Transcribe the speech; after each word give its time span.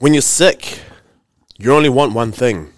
when 0.00 0.14
you're 0.14 0.22
sick, 0.22 0.80
you 1.58 1.72
only 1.72 1.90
want 1.90 2.14
one 2.14 2.32
thing. 2.32 2.72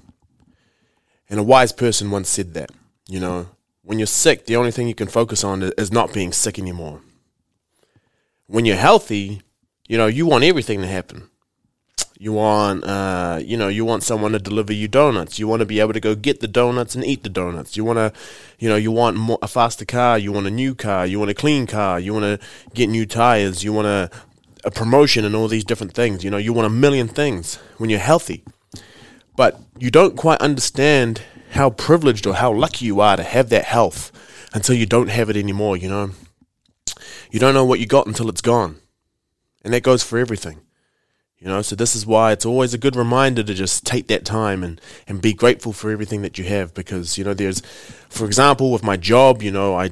And 1.30 1.41
a 1.41 1.42
wise 1.42 1.72
person 1.72 2.10
once 2.10 2.29
said 2.29 2.52
that, 2.54 2.71
you 3.08 3.21
know, 3.21 3.48
when 3.83 3.98
you're 3.98 4.06
sick, 4.06 4.45
the 4.46 4.56
only 4.56 4.72
thing 4.72 4.88
you 4.88 4.95
can 4.95 5.09
focus 5.09 5.43
on 5.43 5.62
is 5.79 5.90
not 5.90 6.12
being 6.12 6.32
sick 6.32 6.58
anymore. 6.58 7.00
When 8.48 8.64
you're 8.64 8.77
healthy, 8.77 9.43
you 9.88 9.96
know, 9.96 10.06
you 10.06 10.27
want 10.27 10.45
everything 10.45 10.82
to 10.82 10.88
happen. 10.88 11.30
You 12.19 12.32
want, 12.32 12.85
uh, 12.85 13.41
you 13.43 13.57
know, 13.57 13.69
you 13.69 13.85
want 13.85 14.03
someone 14.03 14.33
to 14.33 14.39
deliver 14.39 14.73
you 14.73 14.89
donuts. 14.89 15.39
You 15.39 15.49
want 15.49 15.61
to 15.61 15.67
be 15.67 15.81
able 15.81 15.93
to 15.93 16.01
go 16.01 16.15
get 16.15 16.41
the 16.41 16.48
donuts 16.48 16.95
and 16.95 17.05
eat 17.05 17.23
the 17.23 17.29
donuts. 17.29 17.77
You 17.77 17.84
want 17.84 17.98
to, 17.98 18.12
you 18.59 18.69
know, 18.69 18.77
you 18.77 18.93
want 18.93 19.16
more, 19.16 19.39
a 19.43 19.48
faster 19.48 19.84
car. 19.84 20.19
You 20.19 20.33
want 20.33 20.47
a 20.47 20.51
new 20.51 20.75
car. 20.75 21.07
You 21.07 21.19
want 21.19 21.30
a 21.30 21.34
clean 21.34 21.66
car. 21.66 21.98
You 21.98 22.12
want 22.12 22.25
to 22.25 22.47
get 22.75 22.89
new 22.89 23.07
tires. 23.07 23.65
You 23.65 23.73
want 23.73 23.87
a, 23.89 24.11
a 24.65 24.70
promotion 24.70 25.24
and 25.24 25.34
all 25.34 25.48
these 25.48 25.65
different 25.65 25.92
things. 25.95 26.24
You 26.24 26.30
know, 26.30 26.37
you 26.37 26.52
want 26.52 26.66
a 26.66 26.70
million 26.70 27.09
things 27.09 27.56
when 27.79 27.91
you're 27.91 27.98
healthy, 27.98 28.45
but 29.37 29.61
you 29.79 29.91
don't 29.91 30.16
quite 30.16 30.41
understand 30.41 31.23
how 31.51 31.71
privileged 31.71 32.27
or 32.27 32.35
how 32.35 32.52
lucky 32.52 32.87
you 32.87 33.01
are 33.01 33.16
to 33.16 33.23
have 33.23 33.48
that 33.51 33.65
health 33.65 34.12
until 34.55 34.75
you 34.75 34.87
don't 34.87 35.09
have 35.09 35.29
it 35.30 35.37
anymore. 35.37 35.77
You 35.77 35.88
know, 35.88 36.11
you 37.30 37.38
don't 37.38 37.55
know 37.55 37.65
what 37.65 37.80
you 37.80 37.87
got 37.87 38.07
until 38.07 38.29
it's 38.29 38.41
gone, 38.41 38.77
and 39.65 39.73
that 39.75 39.83
goes 39.83 40.02
for 40.02 40.19
everything. 40.19 40.61
You 41.43 41.49
know, 41.49 41.60
so 41.60 41.74
this 41.74 41.97
is 41.97 42.07
why 42.07 42.30
it's 42.30 42.47
always 42.47 42.73
a 42.73 42.79
good 42.79 42.95
reminder 42.95 43.43
to 43.43 43.52
just 43.52 43.85
take 43.85 44.07
that 44.07 44.24
time 44.24 44.63
and, 44.63 44.80
and 45.09 45.21
be 45.21 45.33
grateful 45.33 45.73
for 45.73 45.91
everything 45.91 46.23
that 46.23 46.38
you 46.38 46.45
have 46.45 46.73
because, 46.73 47.19
you 47.19 47.24
know, 47.24 47.35
there's, 47.35 47.59
for 48.09 48.27
example, 48.27 48.71
with 48.71 48.85
my 48.85 48.97
job, 48.97 49.43
you 49.43 49.51
know, 49.51 49.74
I, 49.74 49.91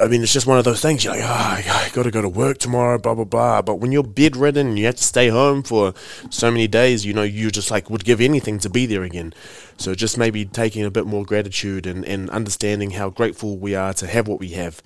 I 0.00 0.06
mean, 0.06 0.22
it's 0.22 0.32
just 0.32 0.46
one 0.46 0.58
of 0.58 0.64
those 0.64 0.80
things. 0.80 1.04
You're 1.04 1.14
like, 1.14 1.24
oh, 1.24 1.28
I 1.28 1.90
got 1.92 2.04
to 2.04 2.10
go 2.10 2.22
to 2.22 2.28
work 2.28 2.58
tomorrow, 2.58 2.98
blah, 2.98 3.14
blah, 3.14 3.24
blah. 3.24 3.62
But 3.62 3.76
when 3.76 3.92
you're 3.92 4.02
bedridden 4.02 4.68
and 4.68 4.78
you 4.78 4.86
have 4.86 4.96
to 4.96 5.04
stay 5.04 5.28
home 5.28 5.62
for 5.62 5.94
so 6.30 6.50
many 6.50 6.66
days, 6.66 7.04
you 7.04 7.12
know, 7.12 7.22
you 7.22 7.50
just 7.50 7.70
like 7.70 7.90
would 7.90 8.04
give 8.04 8.20
anything 8.20 8.58
to 8.60 8.70
be 8.70 8.86
there 8.86 9.02
again. 9.02 9.34
So 9.76 9.94
just 9.94 10.16
maybe 10.16 10.44
taking 10.44 10.84
a 10.84 10.90
bit 10.90 11.06
more 11.06 11.24
gratitude 11.24 11.86
and, 11.86 12.04
and 12.04 12.30
understanding 12.30 12.92
how 12.92 13.10
grateful 13.10 13.58
we 13.58 13.74
are 13.74 13.92
to 13.94 14.06
have 14.06 14.28
what 14.28 14.40
we 14.40 14.50
have 14.50 14.82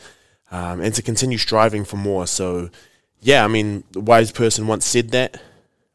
um, 0.51 0.81
and 0.81 0.95
to 0.95 1.03
continue 1.03 1.39
striving 1.39 1.85
for 1.85 1.97
more. 1.97 2.27
So, 2.27 2.71
yeah, 3.21 3.45
I 3.45 3.49
mean, 3.49 3.85
the 3.93 4.01
wise 4.01 4.33
person 4.33 4.67
once 4.67 4.87
said 4.87 5.11
that. 5.11 5.41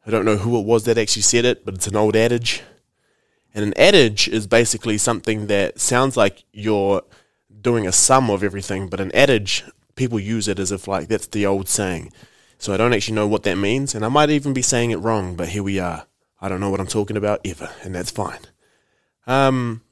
I 0.06 0.10
don't 0.10 0.24
know 0.24 0.38
who 0.38 0.58
it 0.58 0.64
was 0.64 0.84
that 0.84 0.98
actually 0.98 1.22
said 1.22 1.44
it, 1.44 1.64
but 1.64 1.74
it's 1.74 1.86
an 1.86 1.96
old 1.96 2.16
adage. 2.16 2.62
And 3.54 3.64
an 3.64 3.74
adage 3.76 4.28
is 4.28 4.46
basically 4.46 4.98
something 4.98 5.46
that 5.48 5.80
sounds 5.80 6.16
like 6.16 6.44
you're 6.52 7.02
doing 7.62 7.86
a 7.86 7.92
sum 7.92 8.30
of 8.30 8.42
everything, 8.42 8.88
but 8.88 9.00
an 9.00 9.12
adage, 9.14 9.64
people 9.96 10.18
use 10.18 10.48
it 10.48 10.58
as 10.58 10.72
if 10.72 10.88
like 10.88 11.08
that's 11.08 11.26
the 11.26 11.46
old 11.46 11.68
saying. 11.68 12.12
So 12.58 12.74
I 12.74 12.76
don't 12.76 12.92
actually 12.92 13.14
know 13.14 13.28
what 13.28 13.42
that 13.44 13.56
means, 13.56 13.94
and 13.94 14.04
I 14.04 14.08
might 14.08 14.30
even 14.30 14.52
be 14.52 14.62
saying 14.62 14.90
it 14.90 14.96
wrong, 14.96 15.34
but 15.34 15.48
here 15.48 15.62
we 15.62 15.78
are. 15.78 16.06
I 16.40 16.48
don't 16.48 16.60
know 16.60 16.70
what 16.70 16.80
I'm 16.80 16.86
talking 16.86 17.16
about 17.16 17.40
ever, 17.44 17.70
and 17.82 17.94
that's 17.94 18.10
fine. 18.10 18.40
Um, 19.26 19.82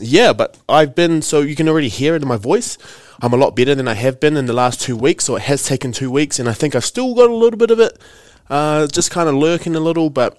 yeah, 0.00 0.32
but 0.32 0.58
I've 0.68 0.94
been, 0.94 1.22
so 1.22 1.40
you 1.40 1.54
can 1.54 1.68
already 1.68 1.88
hear 1.88 2.14
it 2.14 2.22
in 2.22 2.28
my 2.28 2.36
voice. 2.36 2.78
I'm 3.22 3.32
a 3.32 3.36
lot 3.36 3.54
better 3.54 3.74
than 3.74 3.86
I 3.86 3.94
have 3.94 4.18
been 4.18 4.36
in 4.36 4.46
the 4.46 4.52
last 4.52 4.80
two 4.80 4.96
weeks, 4.96 5.24
so 5.24 5.36
it 5.36 5.42
has 5.42 5.64
taken 5.64 5.92
two 5.92 6.10
weeks, 6.10 6.38
and 6.38 6.48
I 6.48 6.52
think 6.52 6.74
I've 6.74 6.84
still 6.84 7.14
got 7.14 7.30
a 7.30 7.34
little 7.34 7.58
bit 7.58 7.70
of 7.70 7.78
it 7.78 7.98
uh, 8.50 8.88
just 8.88 9.10
kind 9.10 9.28
of 9.28 9.36
lurking 9.36 9.76
a 9.76 9.80
little, 9.80 10.10
but 10.10 10.38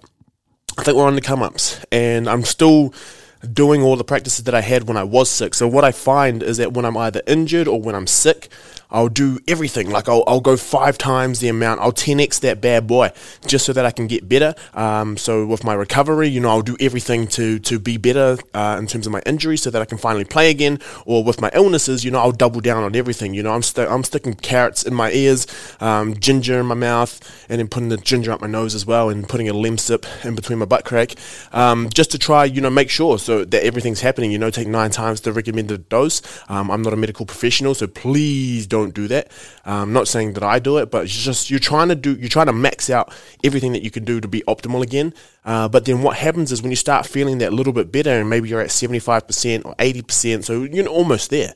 I 0.77 0.83
think 0.83 0.97
we're 0.97 1.07
on 1.07 1.15
the 1.15 1.21
come 1.21 1.41
ups, 1.41 1.83
and 1.91 2.29
I'm 2.29 2.43
still 2.43 2.93
doing 3.41 3.81
all 3.81 3.95
the 3.95 4.03
practices 4.03 4.43
that 4.45 4.53
I 4.53 4.61
had 4.61 4.87
when 4.87 4.97
I 4.97 5.03
was 5.03 5.29
sick. 5.29 5.53
So 5.53 5.67
what 5.67 5.83
I 5.83 5.91
find 5.91 6.43
is 6.43 6.57
that 6.57 6.73
when 6.73 6.85
I'm 6.85 6.97
either 6.97 7.21
injured 7.25 7.67
or 7.67 7.81
when 7.81 7.95
I'm 7.95 8.07
sick, 8.07 8.49
I'll 8.91 9.09
do 9.09 9.39
everything. 9.47 9.89
Like 9.89 10.09
I'll, 10.09 10.23
I'll 10.27 10.41
go 10.41 10.57
five 10.57 10.97
times 10.97 11.39
the 11.39 11.47
amount. 11.47 11.79
I'll 11.81 11.93
10x 11.93 12.41
that 12.41 12.61
bad 12.61 12.87
boy 12.87 13.11
just 13.47 13.65
so 13.65 13.73
that 13.73 13.85
I 13.85 13.91
can 13.91 14.07
get 14.07 14.27
better. 14.27 14.53
Um, 14.73 15.17
so 15.17 15.45
with 15.45 15.63
my 15.63 15.73
recovery, 15.73 16.27
you 16.27 16.39
know, 16.39 16.49
I'll 16.49 16.61
do 16.61 16.77
everything 16.79 17.27
to 17.27 17.59
to 17.59 17.79
be 17.79 17.97
better 17.97 18.37
uh, 18.53 18.75
in 18.79 18.87
terms 18.87 19.05
of 19.05 19.13
my 19.13 19.21
injury 19.25 19.57
so 19.57 19.69
that 19.69 19.81
I 19.81 19.85
can 19.85 19.97
finally 19.97 20.25
play 20.25 20.49
again. 20.49 20.79
Or 21.05 21.23
with 21.23 21.41
my 21.41 21.49
illnesses, 21.53 22.03
you 22.03 22.11
know, 22.11 22.19
I'll 22.19 22.31
double 22.31 22.61
down 22.61 22.83
on 22.83 22.95
everything. 22.95 23.33
You 23.33 23.43
know, 23.43 23.53
I'm 23.53 23.63
st- 23.63 23.89
I'm 23.89 24.03
sticking 24.03 24.33
carrots 24.33 24.83
in 24.83 24.93
my 24.93 25.11
ears, 25.11 25.47
um, 25.79 26.15
ginger 26.15 26.59
in 26.59 26.65
my 26.65 26.75
mouth, 26.75 27.19
and 27.49 27.59
then 27.59 27.67
putting 27.67 27.89
the 27.89 27.97
ginger 27.97 28.31
up 28.31 28.41
my 28.41 28.47
nose 28.47 28.75
as 28.75 28.85
well, 28.85 29.09
and 29.09 29.27
putting 29.27 29.47
a 29.47 29.53
Lemsip 29.53 30.05
in 30.25 30.35
between 30.35 30.59
my 30.59 30.65
butt 30.65 30.85
crack, 30.85 31.15
um, 31.53 31.89
just 31.93 32.11
to 32.11 32.17
try, 32.17 32.45
you 32.45 32.61
know, 32.61 32.69
make 32.69 32.89
sure 32.89 33.17
so 33.19 33.45
that 33.45 33.63
everything's 33.63 34.01
happening. 34.01 34.31
You 34.31 34.39
know, 34.39 34.49
take 34.49 34.67
nine 34.67 34.91
times 34.91 35.21
the 35.21 35.31
recommended 35.31 35.87
dose. 35.89 36.21
Um, 36.49 36.71
I'm 36.71 36.81
not 36.81 36.93
a 36.93 36.97
medical 36.97 37.25
professional, 37.25 37.73
so 37.73 37.87
please 37.87 38.67
don't 38.67 38.80
don't 38.81 38.93
do 38.93 39.07
that. 39.07 39.31
I'm 39.65 39.73
um, 39.73 39.93
not 39.93 40.07
saying 40.07 40.33
that 40.33 40.43
I 40.43 40.59
do 40.59 40.77
it, 40.77 40.91
but 40.91 41.05
it's 41.05 41.15
just 41.15 41.49
you're 41.49 41.59
trying 41.59 41.89
to 41.89 41.95
do, 41.95 42.15
you're 42.15 42.29
trying 42.29 42.47
to 42.47 42.53
max 42.53 42.89
out 42.89 43.13
everything 43.43 43.73
that 43.73 43.83
you 43.83 43.91
can 43.91 44.03
do 44.03 44.19
to 44.21 44.27
be 44.27 44.41
optimal 44.47 44.81
again. 44.81 45.13
Uh, 45.45 45.67
but 45.67 45.85
then 45.85 46.01
what 46.01 46.17
happens 46.17 46.51
is 46.51 46.61
when 46.61 46.71
you 46.71 46.75
start 46.75 47.05
feeling 47.05 47.39
that 47.39 47.53
little 47.53 47.73
bit 47.73 47.91
better, 47.91 48.11
and 48.11 48.29
maybe 48.29 48.49
you're 48.49 48.61
at 48.61 48.69
75% 48.69 49.65
or 49.65 49.75
80%, 49.75 50.43
so 50.43 50.63
you're 50.63 50.87
almost 50.87 51.29
there. 51.29 51.53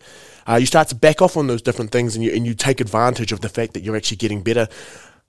Uh, 0.48 0.56
you 0.56 0.66
start 0.66 0.88
to 0.90 0.96
back 0.96 1.22
off 1.22 1.38
on 1.38 1.48
those 1.48 1.62
different 1.62 1.92
things, 1.92 2.16
and 2.16 2.24
you 2.24 2.32
and 2.32 2.46
you 2.46 2.54
take 2.54 2.80
advantage 2.80 3.32
of 3.32 3.42
the 3.42 3.50
fact 3.50 3.74
that 3.74 3.82
you're 3.82 3.96
actually 3.96 4.18
getting 4.18 4.44
better. 4.44 4.68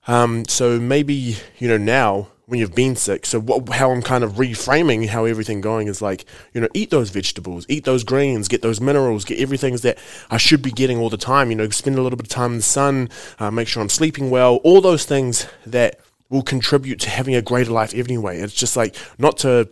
Um, 0.07 0.45
so 0.45 0.79
maybe 0.79 1.37
you 1.57 1.67
know 1.67 1.77
now 1.77 2.27
when 2.47 2.61
you've 2.61 2.73
been 2.73 2.95
sick. 2.95 3.25
So 3.25 3.41
what, 3.41 3.67
how 3.69 3.91
I'm 3.91 4.01
kind 4.01 4.23
of 4.23 4.33
reframing 4.33 5.07
how 5.09 5.25
everything 5.25 5.59
going 5.59 5.87
is 5.89 6.01
like, 6.01 6.25
you 6.53 6.61
know, 6.61 6.69
eat 6.73 6.89
those 6.89 7.09
vegetables, 7.09 7.65
eat 7.67 7.83
those 7.83 8.05
greens, 8.05 8.47
get 8.47 8.61
those 8.61 8.79
minerals, 8.79 9.25
get 9.25 9.39
everything 9.39 9.75
that 9.75 9.97
I 10.31 10.37
should 10.37 10.61
be 10.61 10.71
getting 10.71 10.97
all 10.97 11.09
the 11.09 11.17
time. 11.17 11.49
You 11.49 11.57
know, 11.57 11.69
spend 11.69 11.97
a 11.97 12.01
little 12.01 12.15
bit 12.15 12.25
of 12.25 12.31
time 12.31 12.51
in 12.51 12.57
the 12.57 12.63
sun, 12.63 13.09
uh, 13.37 13.51
make 13.51 13.67
sure 13.67 13.83
I'm 13.83 13.89
sleeping 13.89 14.29
well, 14.29 14.55
all 14.63 14.79
those 14.79 15.03
things 15.05 15.45
that 15.65 15.99
will 16.29 16.41
contribute 16.41 17.01
to 17.01 17.09
having 17.09 17.35
a 17.35 17.41
greater 17.41 17.71
life 17.71 17.93
anyway. 17.93 18.39
It's 18.39 18.53
just 18.53 18.77
like 18.77 18.95
not 19.17 19.37
to 19.39 19.69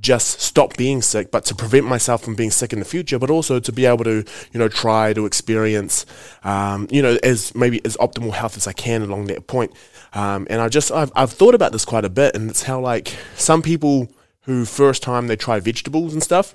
just 0.00 0.40
stop 0.40 0.76
being 0.76 1.02
sick, 1.02 1.30
but 1.30 1.44
to 1.46 1.54
prevent 1.54 1.86
myself 1.86 2.22
from 2.22 2.34
being 2.34 2.50
sick 2.50 2.72
in 2.72 2.80
the 2.80 2.84
future, 2.84 3.18
but 3.18 3.30
also 3.30 3.60
to 3.60 3.72
be 3.72 3.86
able 3.86 4.04
to, 4.04 4.24
you 4.52 4.58
know, 4.58 4.68
try 4.68 5.12
to 5.12 5.26
experience, 5.26 6.04
um, 6.44 6.86
you 6.90 7.00
know, 7.00 7.18
as 7.22 7.54
maybe 7.54 7.80
as 7.84 7.96
optimal 7.98 8.32
health 8.32 8.56
as 8.56 8.66
I 8.66 8.72
can 8.72 9.02
along 9.02 9.26
that 9.26 9.46
point. 9.46 9.72
Um, 10.16 10.46
and 10.48 10.62
I 10.62 10.68
just, 10.70 10.90
I've, 10.90 11.12
I've 11.14 11.30
thought 11.30 11.54
about 11.54 11.72
this 11.72 11.84
quite 11.84 12.06
a 12.06 12.08
bit, 12.08 12.34
and 12.34 12.48
it's 12.48 12.62
how 12.62 12.80
like 12.80 13.14
some 13.36 13.60
people 13.60 14.08
who 14.42 14.64
first 14.64 15.02
time 15.02 15.26
they 15.26 15.36
try 15.36 15.60
vegetables 15.60 16.14
and 16.14 16.22
stuff, 16.22 16.54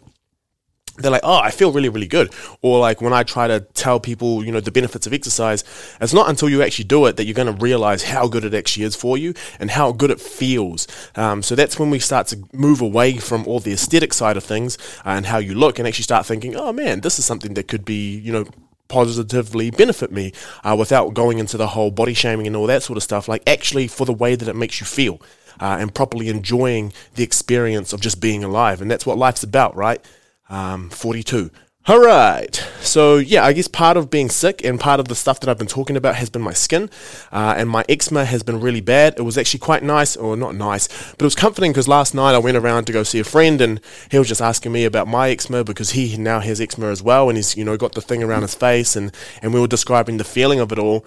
they're 0.97 1.11
like, 1.11 1.21
oh, 1.23 1.39
I 1.39 1.51
feel 1.51 1.71
really, 1.71 1.87
really 1.87 2.07
good. 2.07 2.33
Or 2.63 2.79
like 2.79 3.01
when 3.01 3.13
I 3.13 3.21
try 3.21 3.47
to 3.47 3.59
tell 3.59 3.99
people, 3.99 4.43
you 4.43 4.51
know, 4.51 4.59
the 4.59 4.71
benefits 4.71 5.05
of 5.05 5.13
exercise, 5.13 5.63
it's 6.01 6.13
not 6.13 6.27
until 6.27 6.49
you 6.49 6.63
actually 6.63 6.85
do 6.85 7.05
it 7.05 7.17
that 7.17 7.25
you're 7.25 7.35
going 7.35 7.53
to 7.55 7.63
realize 7.63 8.03
how 8.03 8.27
good 8.27 8.43
it 8.45 8.53
actually 8.55 8.83
is 8.85 8.95
for 8.95 9.15
you 9.15 9.35
and 9.59 9.69
how 9.71 9.91
good 9.91 10.09
it 10.09 10.19
feels. 10.19 10.87
Um, 11.15 11.43
so 11.43 11.55
that's 11.55 11.77
when 11.77 11.91
we 11.91 11.99
start 11.99 12.27
to 12.27 12.43
move 12.53 12.81
away 12.81 13.17
from 13.17 13.47
all 13.47 13.59
the 13.59 13.73
aesthetic 13.73 14.11
side 14.11 14.37
of 14.37 14.43
things 14.43 14.77
and 15.05 15.27
how 15.27 15.37
you 15.37 15.53
look 15.53 15.77
and 15.77 15.87
actually 15.87 16.03
start 16.03 16.25
thinking, 16.25 16.55
oh 16.55 16.73
man, 16.73 17.01
this 17.01 17.19
is 17.19 17.25
something 17.25 17.53
that 17.53 17.67
could 17.67 17.85
be, 17.85 18.17
you 18.17 18.33
know, 18.33 18.45
positively 18.91 19.71
benefit 19.71 20.11
me 20.11 20.33
uh, 20.63 20.75
without 20.77 21.13
going 21.13 21.39
into 21.39 21.57
the 21.57 21.67
whole 21.67 21.89
body 21.91 22.13
shaming 22.13 22.45
and 22.45 22.55
all 22.55 22.67
that 22.67 22.83
sort 22.83 22.97
of 22.97 23.03
stuff. 23.03 23.27
Like 23.27 23.41
actually 23.47 23.87
for 23.87 24.05
the 24.05 24.13
way 24.13 24.35
that 24.35 24.47
it 24.47 24.55
makes 24.55 24.79
you 24.79 24.85
feel 24.85 25.21
uh, 25.59 25.77
and 25.79 25.95
properly 25.95 26.29
enjoying 26.29 26.93
the 27.15 27.23
experience 27.23 27.93
of 27.93 28.01
just 28.01 28.21
being 28.21 28.43
alive. 28.43 28.81
And 28.81 28.91
that's 28.91 29.05
what 29.05 29.17
life's 29.17 29.43
about, 29.43 29.75
right? 29.75 30.05
um, 30.51 30.89
42. 30.89 31.49
All 31.87 31.99
right. 31.99 32.53
So, 32.81 33.17
yeah, 33.17 33.43
I 33.43 33.53
guess 33.53 33.67
part 33.67 33.97
of 33.97 34.11
being 34.11 34.29
sick 34.29 34.63
and 34.63 34.79
part 34.79 34.99
of 34.99 35.07
the 35.07 35.15
stuff 35.15 35.39
that 35.39 35.49
I've 35.49 35.57
been 35.57 35.65
talking 35.65 35.97
about 35.97 36.13
has 36.13 36.29
been 36.29 36.43
my 36.43 36.53
skin. 36.53 36.91
Uh, 37.31 37.55
and 37.57 37.67
my 37.67 37.83
eczema 37.89 38.23
has 38.23 38.43
been 38.43 38.61
really 38.61 38.81
bad. 38.81 39.15
It 39.17 39.23
was 39.23 39.35
actually 39.35 39.61
quite 39.61 39.81
nice, 39.81 40.15
or 40.15 40.37
not 40.37 40.53
nice, 40.53 40.87
but 41.13 41.21
it 41.21 41.23
was 41.23 41.33
comforting 41.33 41.71
because 41.71 41.87
last 41.87 42.13
night 42.13 42.35
I 42.35 42.37
went 42.37 42.55
around 42.55 42.85
to 42.85 42.93
go 42.93 43.01
see 43.01 43.19
a 43.19 43.23
friend 43.23 43.59
and 43.61 43.81
he 44.11 44.19
was 44.19 44.27
just 44.27 44.41
asking 44.41 44.71
me 44.71 44.85
about 44.85 45.07
my 45.07 45.31
eczema 45.31 45.63
because 45.63 45.91
he 45.91 46.17
now 46.17 46.39
has 46.39 46.61
eczema 46.61 46.91
as 46.91 47.01
well. 47.01 47.29
And 47.29 47.37
he's, 47.37 47.57
you 47.57 47.65
know, 47.65 47.77
got 47.77 47.93
the 47.93 48.01
thing 48.01 48.21
around 48.21 48.43
his 48.43 48.53
face 48.53 48.95
and, 48.95 49.11
and 49.41 49.51
we 49.51 49.59
were 49.59 49.65
describing 49.65 50.17
the 50.17 50.23
feeling 50.23 50.59
of 50.59 50.71
it 50.71 50.77
all. 50.77 51.03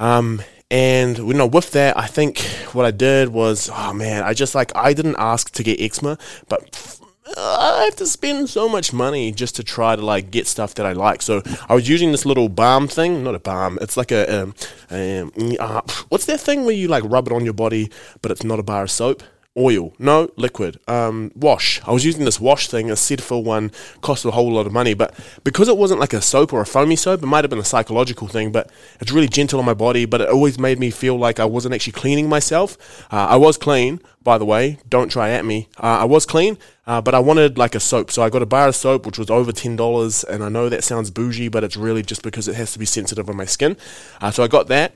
Um, 0.00 0.42
and 0.68 1.16
you 1.16 1.34
know, 1.34 1.46
with 1.46 1.70
that, 1.72 1.96
I 1.96 2.08
think 2.08 2.40
what 2.72 2.84
I 2.84 2.90
did 2.90 3.28
was, 3.28 3.70
oh 3.72 3.92
man, 3.92 4.24
I 4.24 4.34
just 4.34 4.56
like 4.56 4.74
I 4.74 4.94
didn't 4.94 5.16
ask 5.20 5.52
to 5.52 5.62
get 5.62 5.80
eczema, 5.80 6.18
but 6.48 6.98
I 7.36 7.84
have 7.84 7.96
to 7.96 8.06
spend 8.06 8.50
so 8.50 8.68
much 8.68 8.92
money 8.92 9.32
just 9.32 9.56
to 9.56 9.64
try 9.64 9.96
to 9.96 10.02
like 10.02 10.30
get 10.30 10.46
stuff 10.46 10.74
that 10.74 10.86
I 10.86 10.92
like. 10.92 11.22
So 11.22 11.42
I 11.68 11.74
was 11.74 11.88
using 11.88 12.10
this 12.10 12.26
little 12.26 12.48
balm 12.48 12.88
thing, 12.88 13.22
not 13.22 13.34
a 13.34 13.38
balm. 13.38 13.78
It's 13.80 13.96
like 13.96 14.10
a, 14.10 14.42
um, 14.42 14.54
um, 14.90 15.32
uh, 15.58 15.82
what's 16.08 16.26
that 16.26 16.40
thing 16.40 16.64
where 16.64 16.74
you 16.74 16.88
like 16.88 17.04
rub 17.04 17.28
it 17.28 17.32
on 17.32 17.44
your 17.44 17.54
body, 17.54 17.90
but 18.22 18.30
it's 18.30 18.44
not 18.44 18.58
a 18.58 18.62
bar 18.62 18.82
of 18.82 18.90
soap 18.90 19.22
oil, 19.56 19.92
no 19.98 20.30
liquid, 20.36 20.80
um, 20.88 21.30
wash. 21.34 21.80
I 21.86 21.92
was 21.92 22.04
using 22.04 22.24
this 22.24 22.40
wash 22.40 22.68
thing, 22.68 22.90
a 22.90 22.94
Cetaphil 22.94 23.44
one, 23.44 23.70
cost 24.00 24.24
a 24.24 24.30
whole 24.30 24.52
lot 24.52 24.66
of 24.66 24.72
money, 24.72 24.94
but 24.94 25.14
because 25.44 25.68
it 25.68 25.76
wasn't 25.76 26.00
like 26.00 26.12
a 26.12 26.22
soap 26.22 26.52
or 26.52 26.60
a 26.60 26.66
foamy 26.66 26.96
soap, 26.96 27.22
it 27.22 27.26
might 27.26 27.44
have 27.44 27.50
been 27.50 27.58
a 27.58 27.64
psychological 27.64 28.28
thing, 28.28 28.50
but 28.50 28.70
it's 29.00 29.12
really 29.12 29.28
gentle 29.28 29.58
on 29.58 29.64
my 29.64 29.74
body, 29.74 30.04
but 30.06 30.20
it 30.20 30.28
always 30.28 30.58
made 30.58 30.78
me 30.78 30.90
feel 30.90 31.16
like 31.16 31.38
I 31.38 31.44
wasn't 31.44 31.74
actually 31.74 31.92
cleaning 31.92 32.28
myself. 32.28 32.78
Uh, 33.12 33.26
I 33.26 33.36
was 33.36 33.58
clean, 33.58 34.00
by 34.22 34.38
the 34.38 34.44
way, 34.44 34.78
don't 34.88 35.10
try 35.10 35.30
at 35.30 35.44
me. 35.44 35.68
Uh, 35.76 35.98
I 36.00 36.04
was 36.04 36.24
clean, 36.24 36.56
uh, 36.86 37.02
but 37.02 37.14
I 37.14 37.18
wanted 37.18 37.58
like 37.58 37.74
a 37.74 37.80
soap, 37.80 38.10
so 38.10 38.22
I 38.22 38.30
got 38.30 38.42
a 38.42 38.46
bar 38.46 38.68
of 38.68 38.76
soap, 38.76 39.04
which 39.04 39.18
was 39.18 39.30
over 39.30 39.52
$10, 39.52 40.24
and 40.24 40.42
I 40.42 40.48
know 40.48 40.68
that 40.68 40.84
sounds 40.84 41.10
bougie, 41.10 41.48
but 41.48 41.62
it's 41.62 41.76
really 41.76 42.02
just 42.02 42.22
because 42.22 42.48
it 42.48 42.54
has 42.54 42.72
to 42.72 42.78
be 42.78 42.86
sensitive 42.86 43.28
on 43.28 43.36
my 43.36 43.44
skin. 43.44 43.76
Uh, 44.20 44.30
so 44.30 44.42
I 44.42 44.48
got 44.48 44.68
that. 44.68 44.94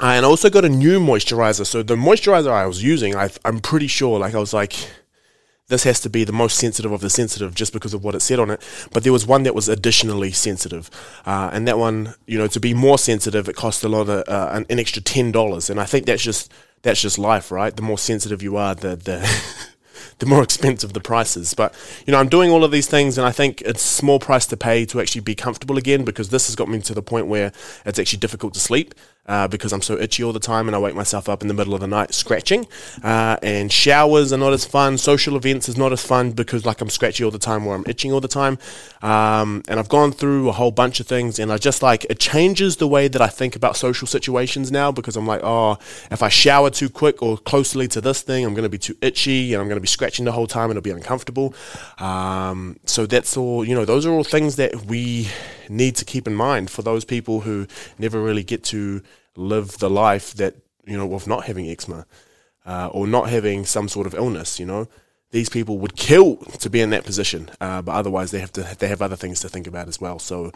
And 0.00 0.24
I 0.24 0.28
also 0.28 0.50
got 0.50 0.64
a 0.64 0.68
new 0.68 1.00
moisturizer. 1.00 1.66
So 1.66 1.82
the 1.82 1.96
moisturizer 1.96 2.50
I 2.50 2.66
was 2.66 2.82
using, 2.82 3.16
I, 3.16 3.30
I'm 3.44 3.60
pretty 3.60 3.86
sure, 3.86 4.18
like 4.18 4.34
I 4.34 4.38
was 4.38 4.52
like, 4.52 4.74
this 5.68 5.84
has 5.84 6.00
to 6.00 6.10
be 6.10 6.24
the 6.24 6.32
most 6.32 6.56
sensitive 6.56 6.92
of 6.92 7.00
the 7.00 7.10
sensitive 7.10 7.54
just 7.54 7.72
because 7.72 7.92
of 7.92 8.02
what 8.02 8.14
it 8.14 8.20
said 8.20 8.38
on 8.38 8.50
it. 8.50 8.62
But 8.92 9.02
there 9.04 9.12
was 9.12 9.26
one 9.26 9.42
that 9.42 9.54
was 9.54 9.68
additionally 9.68 10.32
sensitive, 10.32 10.90
uh, 11.26 11.50
and 11.52 11.68
that 11.68 11.78
one, 11.78 12.14
you 12.26 12.38
know, 12.38 12.46
to 12.46 12.60
be 12.60 12.72
more 12.72 12.98
sensitive, 12.98 13.48
it 13.48 13.56
cost 13.56 13.84
a 13.84 13.88
lot 13.88 14.08
of 14.08 14.28
uh, 14.28 14.50
an, 14.52 14.66
an 14.70 14.78
extra 14.78 15.02
ten 15.02 15.30
dollars. 15.30 15.68
And 15.68 15.78
I 15.78 15.84
think 15.84 16.06
that's 16.06 16.22
just 16.22 16.50
that's 16.82 17.02
just 17.02 17.18
life, 17.18 17.50
right? 17.50 17.74
The 17.74 17.82
more 17.82 17.98
sensitive 17.98 18.42
you 18.42 18.56
are, 18.56 18.74
the 18.74 18.96
the 18.96 19.28
the 20.20 20.26
more 20.26 20.42
expensive 20.42 20.94
the 20.94 21.00
prices. 21.00 21.52
But 21.52 21.74
you 22.06 22.12
know, 22.12 22.18
I'm 22.18 22.28
doing 22.30 22.50
all 22.50 22.64
of 22.64 22.70
these 22.70 22.86
things, 22.86 23.18
and 23.18 23.26
I 23.26 23.32
think 23.32 23.60
it's 23.62 23.82
small 23.82 24.18
price 24.18 24.46
to 24.46 24.56
pay 24.56 24.86
to 24.86 25.00
actually 25.02 25.20
be 25.20 25.34
comfortable 25.34 25.76
again 25.76 26.04
because 26.04 26.30
this 26.30 26.46
has 26.46 26.56
got 26.56 26.68
me 26.68 26.80
to 26.80 26.94
the 26.94 27.02
point 27.02 27.26
where 27.26 27.52
it's 27.84 27.98
actually 27.98 28.20
difficult 28.20 28.54
to 28.54 28.60
sleep 28.60 28.94
uh, 29.28 29.46
because 29.46 29.72
I'm 29.72 29.82
so 29.82 29.98
itchy 29.98 30.24
all 30.24 30.32
the 30.32 30.40
time 30.40 30.66
and 30.66 30.74
I 30.74 30.78
wake 30.78 30.94
myself 30.94 31.28
up 31.28 31.42
in 31.42 31.48
the 31.48 31.54
middle 31.54 31.74
of 31.74 31.80
the 31.80 31.86
night 31.86 32.14
scratching. 32.14 32.66
Uh, 33.04 33.36
and 33.42 33.70
showers 33.70 34.32
are 34.32 34.38
not 34.38 34.54
as 34.54 34.64
fun. 34.64 34.96
Social 34.96 35.36
events 35.36 35.68
is 35.68 35.76
not 35.76 35.92
as 35.92 36.04
fun 36.04 36.32
because 36.32 36.64
like 36.64 36.80
I'm 36.80 36.88
scratchy 36.88 37.22
all 37.22 37.30
the 37.30 37.38
time 37.38 37.66
or 37.66 37.74
I'm 37.74 37.84
itching 37.86 38.10
all 38.10 38.20
the 38.20 38.28
time. 38.28 38.58
Um, 39.02 39.62
and 39.68 39.78
I've 39.78 39.90
gone 39.90 40.12
through 40.12 40.48
a 40.48 40.52
whole 40.52 40.70
bunch 40.70 40.98
of 40.98 41.06
things 41.06 41.38
and 41.38 41.52
I 41.52 41.58
just 41.58 41.82
like 41.82 42.04
it 42.08 42.18
changes 42.18 42.78
the 42.78 42.88
way 42.88 43.06
that 43.06 43.20
I 43.20 43.28
think 43.28 43.54
about 43.54 43.76
social 43.76 44.06
situations 44.06 44.72
now 44.72 44.90
because 44.90 45.14
I'm 45.14 45.26
like, 45.26 45.42
oh, 45.44 45.78
if 46.10 46.22
I 46.22 46.28
shower 46.28 46.70
too 46.70 46.88
quick 46.88 47.22
or 47.22 47.36
closely 47.36 47.86
to 47.88 48.00
this 48.00 48.22
thing, 48.22 48.46
I'm 48.46 48.54
going 48.54 48.64
to 48.64 48.70
be 48.70 48.78
too 48.78 48.96
itchy 49.02 49.52
and 49.52 49.60
I'm 49.60 49.68
going 49.68 49.76
to 49.76 49.82
be 49.82 49.88
scratching 49.88 50.24
the 50.24 50.32
whole 50.32 50.46
time 50.46 50.70
and 50.70 50.78
it'll 50.78 50.82
be 50.82 50.90
uncomfortable. 50.90 51.54
Um, 51.98 52.78
so 52.84 53.04
that's 53.04 53.36
all, 53.36 53.64
you 53.64 53.74
know, 53.74 53.84
those 53.84 54.06
are 54.06 54.12
all 54.12 54.24
things 54.24 54.56
that 54.56 54.86
we 54.86 55.28
need 55.68 55.96
to 55.96 56.04
keep 56.04 56.26
in 56.26 56.34
mind 56.34 56.70
for 56.70 56.82
those 56.82 57.04
people 57.04 57.40
who 57.40 57.66
never 57.98 58.22
really 58.22 58.42
get 58.42 58.64
to 58.64 59.02
live 59.38 59.78
the 59.78 59.88
life 59.88 60.34
that 60.34 60.56
you 60.84 60.96
know 60.96 61.14
of 61.14 61.26
not 61.26 61.44
having 61.44 61.68
eczema 61.68 62.06
uh, 62.66 62.88
or 62.92 63.06
not 63.06 63.30
having 63.30 63.64
some 63.64 63.88
sort 63.88 64.06
of 64.06 64.14
illness. 64.14 64.60
You 64.60 64.66
know, 64.66 64.88
these 65.30 65.48
people 65.48 65.78
would 65.78 65.96
kill 65.96 66.36
to 66.36 66.68
be 66.68 66.80
in 66.80 66.90
that 66.90 67.04
position, 67.04 67.50
uh, 67.60 67.82
but 67.82 67.92
otherwise 67.92 68.30
they 68.30 68.40
have 68.40 68.52
to 68.52 68.76
they 68.78 68.88
have 68.88 69.00
other 69.00 69.16
things 69.16 69.40
to 69.40 69.48
think 69.48 69.66
about 69.66 69.88
as 69.88 70.00
well. 70.00 70.18
So, 70.18 70.52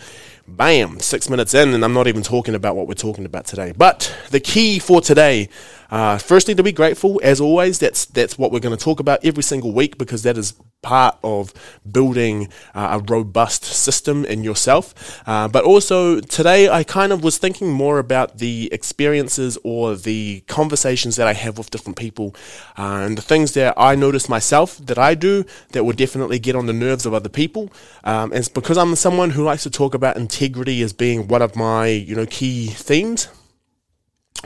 bam, 0.46 1.00
six 1.00 1.30
minutes 1.30 1.54
in, 1.54 1.72
and 1.72 1.84
I'm 1.84 1.94
not 1.94 2.06
even 2.06 2.22
talking 2.22 2.54
about 2.54 2.76
what 2.76 2.86
we're 2.86 2.94
talking 2.94 3.24
about 3.24 3.46
today. 3.46 3.72
But 3.76 4.14
the 4.30 4.40
key 4.40 4.78
for 4.78 5.00
today 5.00 5.48
uh, 5.92 6.16
firstly, 6.16 6.54
to 6.54 6.62
be 6.62 6.72
grateful, 6.72 7.20
as 7.22 7.38
always. 7.38 7.78
That's 7.78 8.06
that's 8.06 8.38
what 8.38 8.50
we're 8.50 8.60
going 8.60 8.76
to 8.76 8.82
talk 8.82 8.98
about 8.98 9.22
every 9.22 9.42
single 9.42 9.72
week 9.72 9.98
because 9.98 10.22
that 10.22 10.38
is 10.38 10.54
part 10.80 11.18
of 11.22 11.52
building 11.90 12.48
uh, 12.74 12.98
a 12.98 13.12
robust 13.12 13.62
system 13.62 14.24
in 14.24 14.42
yourself. 14.42 15.20
Uh, 15.26 15.48
but 15.48 15.64
also 15.64 16.18
today, 16.18 16.70
I 16.70 16.82
kind 16.82 17.12
of 17.12 17.22
was 17.22 17.36
thinking 17.36 17.70
more 17.70 17.98
about 17.98 18.38
the 18.38 18.70
experiences 18.72 19.58
or 19.62 19.94
the 19.94 20.42
conversations 20.48 21.16
that 21.16 21.28
I 21.28 21.34
have 21.34 21.58
with 21.58 21.68
different 21.68 21.98
people 21.98 22.34
uh, 22.78 23.04
and 23.04 23.18
the 23.18 23.22
things 23.22 23.52
that 23.52 23.74
I 23.76 23.94
notice 23.94 24.30
myself 24.30 24.78
that 24.78 24.98
I 24.98 25.14
do 25.14 25.44
that 25.72 25.84
would 25.84 25.98
definitely 25.98 26.38
get 26.38 26.56
on 26.56 26.64
the 26.64 26.72
nerves 26.72 27.04
of 27.04 27.12
other 27.12 27.28
people. 27.28 27.70
Um, 28.02 28.32
and 28.32 28.38
it's 28.38 28.48
because 28.48 28.78
I'm 28.78 28.96
someone 28.96 29.30
who 29.30 29.44
likes 29.44 29.64
to 29.64 29.70
talk 29.70 29.92
about 29.92 30.16
integrity 30.16 30.80
as 30.80 30.94
being 30.94 31.28
one 31.28 31.42
of 31.42 31.54
my 31.54 31.88
you 31.88 32.16
know 32.16 32.24
key 32.24 32.68
themes 32.68 33.28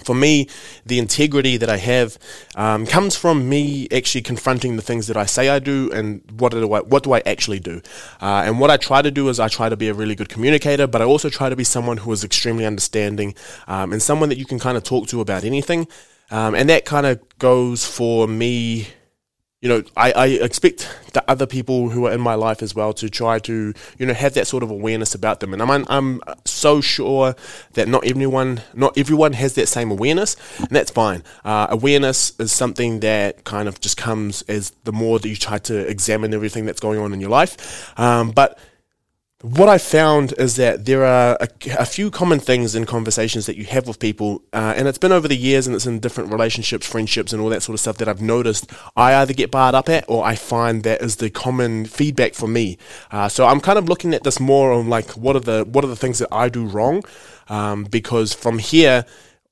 for 0.03 0.15
me, 0.15 0.49
the 0.85 0.99
integrity 0.99 1.57
that 1.57 1.71
I 1.71 1.79
have 1.79 2.19
um, 2.55 2.87
comes 2.87 3.17
from 3.17 3.49
me 3.49 3.89
actually 3.91 4.23
confronting 4.23 4.77
the 4.77 4.83
things 4.83 5.07
that 5.07 5.17
I 5.17 5.27
say 5.27 5.49
I 5.49 5.59
do 5.59 5.91
and 5.93 6.23
what 6.39 6.53
do 6.53 6.73
I 6.73 6.81
what 6.81 7.03
do 7.03 7.13
I 7.15 7.23
actually 7.25 7.61
do. 7.61 7.81
Uh, 8.21 8.43
and 8.47 8.61
what 8.61 8.71
I 8.71 8.77
try 8.77 9.03
to 9.03 9.11
do 9.11 9.29
is 9.29 9.41
I 9.41 9.49
try 9.49 9.69
to 9.69 9.77
be 9.77 9.89
a 9.89 9.95
really 9.95 10.15
good 10.15 10.29
communicator, 10.29 10.87
but 10.87 11.01
I 11.01 11.05
also 11.05 11.29
try 11.29 11.49
to 11.49 11.57
be 11.57 11.65
someone 11.65 11.99
who 11.99 12.13
is 12.13 12.25
extremely 12.25 12.67
understanding 12.67 13.35
um, 13.67 13.93
and 13.93 14.03
someone 14.03 14.29
that 14.29 14.39
you 14.39 14.45
can 14.45 14.59
kind 14.59 14.77
of 14.77 14.85
talk 14.85 15.09
to 15.09 15.21
about 15.21 15.45
anything. 15.45 15.89
Um, 16.31 16.55
and 16.55 16.69
that 16.69 16.85
kind 16.85 17.07
of 17.07 17.21
goes 17.39 17.85
for 17.85 18.27
me 18.27 18.89
you 19.67 19.73
know, 19.73 19.83
I, 19.97 20.13
I 20.13 20.27
expect 20.27 20.89
the 21.13 21.29
other 21.29 21.45
people 21.45 21.91
who 21.91 22.07
are 22.07 22.13
in 22.13 22.21
my 22.21 22.37
life 22.37 22.63
as 22.63 22.73
well 22.73 22.93
to 22.93 23.11
try 23.11 23.41
to, 23.41 23.75
you 23.99 24.07
know, 24.07 24.15
have 24.15 24.35
that 24.35 24.47
sort 24.47 24.63
of 24.63 24.71
awareness 24.71 25.13
about 25.13 25.41
them. 25.41 25.53
And 25.53 25.61
I'm, 25.61 25.85
I'm 25.89 26.21
so 26.45 26.81
sure 26.81 27.35
that 27.73 27.89
not 27.89 28.07
everyone, 28.07 28.61
not 28.75 28.97
everyone 28.97 29.33
has 29.33 29.57
that 29.57 29.67
same 29.67 29.91
awareness, 29.91 30.37
and 30.59 30.69
that's 30.69 30.93
fine. 30.93 31.25
Uh, 31.45 31.67
awareness 31.69 32.39
is 32.39 32.53
something 32.53 33.01
that 33.01 33.43
kind 33.43 33.67
of 33.67 33.81
just 33.81 33.97
comes 33.97 34.43
as 34.43 34.71
the 34.85 34.93
more 34.93 35.19
that 35.19 35.29
you 35.29 35.35
try 35.35 35.59
to 35.59 35.77
examine 35.91 36.33
everything 36.33 36.65
that's 36.65 36.79
going 36.79 37.01
on 37.01 37.13
in 37.13 37.21
your 37.21 37.31
life. 37.31 37.99
Um, 37.99 38.31
but 38.31 38.61
what 39.43 39.69
I 39.69 39.77
found 39.77 40.33
is 40.39 40.57
that 40.57 40.87
there 40.87 41.05
are 41.05 41.37
a, 41.39 41.49
a, 41.79 41.85
few 41.85 42.11
common 42.11 42.41
things 42.41 42.75
in 42.75 42.87
conversations 42.87 43.45
that 43.45 43.57
you 43.57 43.65
have 43.65 43.87
with 43.87 43.99
people, 43.99 44.43
uh, 44.55 44.73
and 44.75 44.89
it's 44.89 44.97
been 44.97 45.13
over 45.13 45.29
the 45.29 45.37
years 45.37 45.67
and 45.67 45.77
it's 45.77 45.85
in 45.85 46.01
different 46.01 46.33
relationships, 46.33 46.87
friendships, 46.87 47.35
and 47.35 47.43
all 47.43 47.51
that 47.51 47.63
sort 47.63 47.75
of 47.75 47.81
stuff 47.81 47.99
that 47.99 48.09
I've 48.09 48.23
noticed 48.23 48.73
I 48.97 49.15
either 49.17 49.35
get 49.35 49.51
barred 49.51 49.75
up 49.75 49.91
at 49.91 50.07
or 50.09 50.25
I 50.25 50.37
find 50.37 50.85
that 50.85 51.03
is 51.03 51.17
the 51.17 51.29
common 51.29 51.85
feedback 51.85 52.33
for 52.33 52.49
me. 52.49 52.79
Uh, 53.11 53.29
so 53.29 53.47
I'm 53.47 53.61
kind 53.61 53.79
of 53.79 53.91
looking 53.91 54.15
at 54.15 54.25
this 54.25 54.41
more 54.41 54.73
on 54.73 54.89
like 54.89 55.11
what 55.11 55.37
are 55.37 55.41
the 55.41 55.65
what 55.71 55.85
are 55.85 55.89
the 55.89 55.97
things 55.97 56.19
that 56.19 56.29
I 56.33 56.49
do 56.49 56.65
wrong, 56.67 57.05
um, 57.49 57.85
because 57.85 58.33
from 58.33 58.59
here 58.59 59.05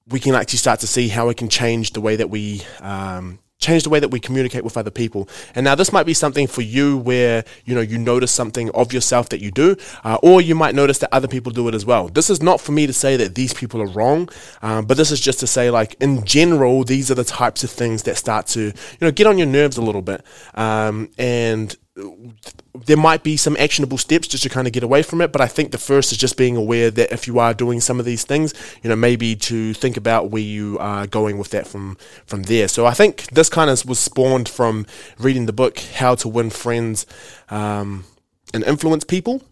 we 0.08 0.18
can 0.18 0.34
actually 0.34 0.58
start 0.58 0.80
to 0.80 0.86
see 0.86 1.08
how 1.08 1.28
we 1.28 1.34
can 1.34 1.50
change 1.50 1.90
the 1.90 2.00
way 2.00 2.16
that 2.16 2.30
we 2.30 2.62
um, 2.80 3.38
change 3.64 3.82
the 3.82 3.90
way 3.90 4.00
that 4.00 4.10
we 4.10 4.20
communicate 4.20 4.64
with 4.64 4.76
other 4.76 4.90
people. 4.90 5.28
And 5.54 5.64
now 5.64 5.74
this 5.74 5.92
might 5.92 6.06
be 6.06 6.14
something 6.14 6.46
for 6.46 6.62
you 6.62 6.98
where 6.98 7.44
you 7.64 7.74
know 7.74 7.80
you 7.80 7.98
notice 7.98 8.32
something 8.32 8.70
of 8.70 8.92
yourself 8.92 9.28
that 9.30 9.40
you 9.40 9.50
do, 9.50 9.76
uh, 10.04 10.18
or 10.22 10.40
you 10.40 10.54
might 10.54 10.74
notice 10.74 10.98
that 10.98 11.12
other 11.12 11.28
people 11.28 11.50
do 11.52 11.68
it 11.68 11.74
as 11.74 11.84
well. 11.84 12.08
This 12.08 12.30
is 12.30 12.42
not 12.42 12.60
for 12.60 12.72
me 12.72 12.86
to 12.86 12.92
say 12.92 13.16
that 13.16 13.34
these 13.34 13.54
people 13.54 13.80
are 13.80 13.92
wrong, 13.98 14.28
um, 14.62 14.84
but 14.84 14.96
this 14.96 15.10
is 15.10 15.20
just 15.20 15.40
to 15.40 15.46
say 15.46 15.70
like 15.70 15.96
in 16.00 16.24
general, 16.24 16.84
these 16.84 17.10
are 17.10 17.14
the 17.14 17.24
types 17.24 17.64
of 17.64 17.70
things 17.70 18.02
that 18.04 18.16
start 18.16 18.46
to 18.48 18.60
you 18.60 19.00
know 19.00 19.10
get 19.10 19.26
on 19.26 19.38
your 19.38 19.46
nerves 19.46 19.76
a 19.76 19.82
little 19.82 20.02
bit, 20.02 20.24
um, 20.54 21.10
and 21.18 21.76
there 21.96 22.96
might 22.96 23.22
be 23.22 23.36
some 23.36 23.56
actionable 23.58 23.98
steps 23.98 24.26
just 24.26 24.42
to 24.42 24.48
kind 24.48 24.66
of 24.66 24.72
get 24.72 24.82
away 24.82 25.02
from 25.02 25.20
it. 25.20 25.30
But 25.30 25.40
I 25.40 25.46
think 25.46 25.70
the 25.70 25.78
first 25.78 26.10
is 26.10 26.18
just 26.18 26.36
being 26.36 26.56
aware 26.56 26.90
that 26.90 27.12
if 27.12 27.26
you 27.26 27.38
are 27.38 27.54
doing 27.54 27.80
some 27.80 28.00
of 28.00 28.06
these 28.06 28.24
things, 28.24 28.52
you 28.82 28.90
know, 28.90 28.96
maybe 28.96 29.36
to 29.36 29.74
think 29.74 29.96
about 29.96 30.30
where 30.30 30.42
you 30.42 30.78
are 30.80 31.06
going 31.06 31.38
with 31.38 31.50
that 31.50 31.66
from 31.66 31.96
from 32.26 32.44
there. 32.44 32.68
So 32.68 32.86
I 32.86 32.94
think 32.94 33.28
this 33.28 33.48
kind 33.48 33.70
of 33.70 33.84
was 33.86 33.98
spawned 33.98 34.48
from 34.48 34.86
reading 35.18 35.46
the 35.46 35.52
book 35.52 35.78
How 35.78 36.14
to 36.16 36.28
Win 36.28 36.50
Friends 36.50 37.06
um, 37.48 38.04
and 38.52 38.64
Influence 38.64 39.04
People. 39.04 39.42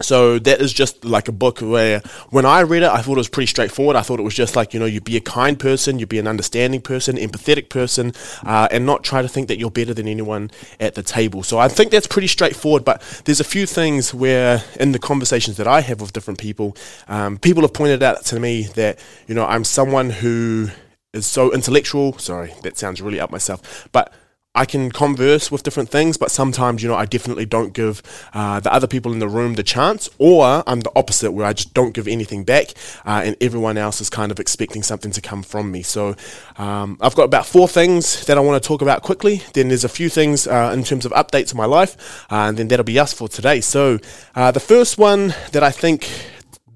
So 0.00 0.38
that 0.38 0.60
is 0.62 0.72
just 0.72 1.04
like 1.04 1.28
a 1.28 1.32
book 1.32 1.60
where 1.60 2.00
when 2.30 2.46
I 2.46 2.60
read 2.60 2.82
it, 2.82 2.88
I 2.88 3.02
thought 3.02 3.12
it 3.12 3.18
was 3.18 3.28
pretty 3.28 3.48
straightforward. 3.48 3.96
I 3.96 4.02
thought 4.02 4.18
it 4.18 4.22
was 4.22 4.34
just 4.34 4.56
like, 4.56 4.72
you 4.72 4.80
know, 4.80 4.86
you'd 4.86 5.04
be 5.04 5.16
a 5.16 5.20
kind 5.20 5.58
person, 5.58 5.98
you'd 5.98 6.08
be 6.08 6.18
an 6.18 6.26
understanding 6.26 6.80
person, 6.80 7.16
empathetic 7.16 7.68
person, 7.68 8.12
uh, 8.44 8.68
and 8.70 8.86
not 8.86 9.04
try 9.04 9.20
to 9.20 9.28
think 9.28 9.48
that 9.48 9.58
you're 9.58 9.70
better 9.70 9.92
than 9.92 10.08
anyone 10.08 10.50
at 10.78 10.94
the 10.94 11.02
table. 11.02 11.42
So 11.42 11.58
I 11.58 11.68
think 11.68 11.90
that's 11.90 12.06
pretty 12.06 12.28
straightforward, 12.28 12.84
but 12.84 13.02
there's 13.26 13.40
a 13.40 13.44
few 13.44 13.66
things 13.66 14.14
where 14.14 14.62
in 14.78 14.92
the 14.92 14.98
conversations 14.98 15.58
that 15.58 15.66
I 15.66 15.82
have 15.82 16.00
with 16.00 16.12
different 16.14 16.40
people, 16.40 16.76
um, 17.08 17.36
people 17.36 17.62
have 17.62 17.74
pointed 17.74 18.02
out 18.02 18.24
to 18.26 18.40
me 18.40 18.62
that, 18.74 18.98
you 19.26 19.34
know, 19.34 19.44
I'm 19.44 19.64
someone 19.64 20.08
who 20.08 20.70
is 21.12 21.26
so 21.26 21.52
intellectual. 21.52 22.16
Sorry, 22.18 22.54
that 22.62 22.78
sounds 22.78 23.02
really 23.02 23.20
up 23.20 23.30
myself, 23.30 23.88
but 23.92 24.14
I 24.52 24.64
can 24.64 24.90
converse 24.90 25.52
with 25.52 25.62
different 25.62 25.90
things, 25.90 26.16
but 26.16 26.32
sometimes, 26.32 26.82
you 26.82 26.88
know, 26.88 26.96
I 26.96 27.04
definitely 27.04 27.46
don't 27.46 27.72
give 27.72 28.02
uh, 28.34 28.58
the 28.58 28.72
other 28.72 28.88
people 28.88 29.12
in 29.12 29.20
the 29.20 29.28
room 29.28 29.54
the 29.54 29.62
chance, 29.62 30.10
or 30.18 30.64
I'm 30.66 30.80
the 30.80 30.90
opposite, 30.96 31.30
where 31.30 31.46
I 31.46 31.52
just 31.52 31.72
don't 31.72 31.94
give 31.94 32.08
anything 32.08 32.42
back, 32.42 32.70
uh, 33.06 33.22
and 33.24 33.36
everyone 33.40 33.78
else 33.78 34.00
is 34.00 34.10
kind 34.10 34.32
of 34.32 34.40
expecting 34.40 34.82
something 34.82 35.12
to 35.12 35.20
come 35.20 35.44
from 35.44 35.70
me. 35.70 35.82
So 35.82 36.16
um, 36.58 36.98
I've 37.00 37.14
got 37.14 37.24
about 37.24 37.46
four 37.46 37.68
things 37.68 38.26
that 38.26 38.36
I 38.36 38.40
want 38.40 38.60
to 38.60 38.66
talk 38.66 38.82
about 38.82 39.02
quickly. 39.02 39.40
Then 39.54 39.68
there's 39.68 39.84
a 39.84 39.88
few 39.88 40.08
things 40.08 40.48
uh, 40.48 40.72
in 40.74 40.82
terms 40.82 41.06
of 41.06 41.12
updates 41.12 41.52
in 41.52 41.56
my 41.56 41.66
life, 41.66 42.26
uh, 42.32 42.48
and 42.48 42.56
then 42.56 42.66
that'll 42.66 42.84
be 42.84 42.98
us 42.98 43.12
for 43.12 43.28
today. 43.28 43.60
So 43.60 44.00
uh, 44.34 44.50
the 44.50 44.58
first 44.58 44.98
one 44.98 45.32
that 45.52 45.62
I 45.62 45.70
think 45.70 46.10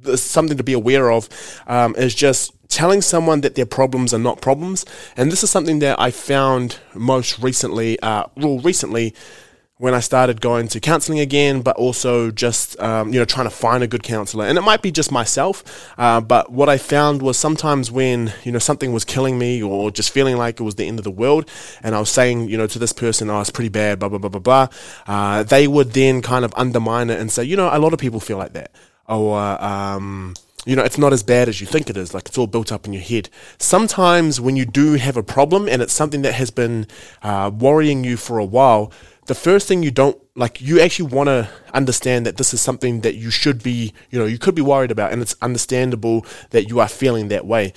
is 0.04 0.22
something 0.22 0.58
to 0.58 0.64
be 0.64 0.74
aware 0.74 1.10
of 1.10 1.28
um, 1.66 1.96
is 1.96 2.14
just 2.14 2.53
telling 2.68 3.02
someone 3.02 3.40
that 3.42 3.54
their 3.54 3.66
problems 3.66 4.12
are 4.12 4.18
not 4.18 4.40
problems. 4.40 4.84
And 5.16 5.30
this 5.30 5.42
is 5.42 5.50
something 5.50 5.78
that 5.80 6.00
I 6.00 6.10
found 6.10 6.78
most 6.94 7.38
recently, 7.38 7.98
uh, 8.00 8.24
well, 8.36 8.58
recently 8.58 9.14
when 9.78 9.92
I 9.92 10.00
started 10.00 10.40
going 10.40 10.68
to 10.68 10.80
counseling 10.80 11.18
again, 11.18 11.60
but 11.60 11.74
also 11.76 12.30
just 12.30 12.78
um, 12.80 13.12
you 13.12 13.18
know 13.18 13.24
trying 13.24 13.46
to 13.46 13.50
find 13.50 13.82
a 13.82 13.86
good 13.86 14.02
counselor. 14.02 14.46
And 14.46 14.56
it 14.56 14.60
might 14.62 14.82
be 14.82 14.92
just 14.92 15.10
myself, 15.10 15.92
uh, 15.98 16.20
but 16.20 16.52
what 16.52 16.68
I 16.68 16.78
found 16.78 17.22
was 17.22 17.36
sometimes 17.36 17.90
when 17.90 18.32
you 18.44 18.52
know 18.52 18.60
something 18.60 18.92
was 18.92 19.04
killing 19.04 19.38
me 19.38 19.62
or 19.62 19.90
just 19.90 20.10
feeling 20.10 20.36
like 20.36 20.60
it 20.60 20.62
was 20.62 20.76
the 20.76 20.86
end 20.86 20.98
of 21.00 21.04
the 21.04 21.10
world, 21.10 21.50
and 21.82 21.94
I 21.94 22.00
was 22.00 22.10
saying 22.10 22.48
you 22.48 22.56
know 22.56 22.68
to 22.68 22.78
this 22.78 22.92
person, 22.92 23.28
"Oh, 23.30 23.40
it's 23.40 23.50
pretty 23.50 23.68
bad," 23.68 23.98
blah 23.98 24.08
blah 24.08 24.18
blah 24.18 24.30
blah 24.30 24.40
blah. 24.40 24.68
Uh, 25.06 25.42
they 25.42 25.66
would 25.66 25.92
then 25.92 26.22
kind 26.22 26.44
of 26.44 26.54
undermine 26.56 27.10
it 27.10 27.18
and 27.18 27.30
say, 27.30 27.42
you 27.42 27.56
know, 27.56 27.68
a 27.72 27.78
lot 27.78 27.92
of 27.92 27.98
people 27.98 28.20
feel 28.20 28.38
like 28.38 28.52
that, 28.52 28.70
or 29.08 29.36
um, 29.38 30.34
you 30.64 30.76
know, 30.76 30.82
it's 30.82 30.98
not 30.98 31.12
as 31.12 31.22
bad 31.22 31.48
as 31.48 31.60
you 31.60 31.66
think 31.66 31.90
it 31.90 31.96
is. 31.96 32.14
Like 32.14 32.26
it's 32.26 32.38
all 32.38 32.46
built 32.46 32.72
up 32.72 32.86
in 32.86 32.92
your 32.92 33.02
head. 33.02 33.28
Sometimes 33.58 34.40
when 34.40 34.56
you 34.56 34.64
do 34.64 34.94
have 34.94 35.16
a 35.16 35.22
problem 35.22 35.68
and 35.68 35.82
it's 35.82 35.92
something 35.92 36.22
that 36.22 36.34
has 36.34 36.50
been 36.50 36.86
uh, 37.22 37.50
worrying 37.54 38.04
you 38.04 38.16
for 38.16 38.38
a 38.38 38.44
while, 38.44 38.92
the 39.26 39.34
first 39.34 39.68
thing 39.68 39.82
you 39.82 39.90
don't 39.90 40.20
like, 40.36 40.60
you 40.60 40.80
actually 40.80 41.08
want 41.08 41.28
to 41.28 41.48
understand 41.72 42.26
that 42.26 42.36
this 42.36 42.52
is 42.52 42.60
something 42.60 43.00
that 43.00 43.14
you 43.14 43.30
should 43.30 43.62
be, 43.62 43.92
you 44.10 44.18
know, 44.18 44.26
you 44.26 44.38
could 44.38 44.54
be 44.54 44.62
worried 44.62 44.90
about, 44.90 45.12
and 45.12 45.22
it's 45.22 45.36
understandable 45.40 46.26
that 46.50 46.68
you 46.68 46.80
are 46.80 46.88
feeling 46.88 47.28
that 47.28 47.46
way. 47.46 47.72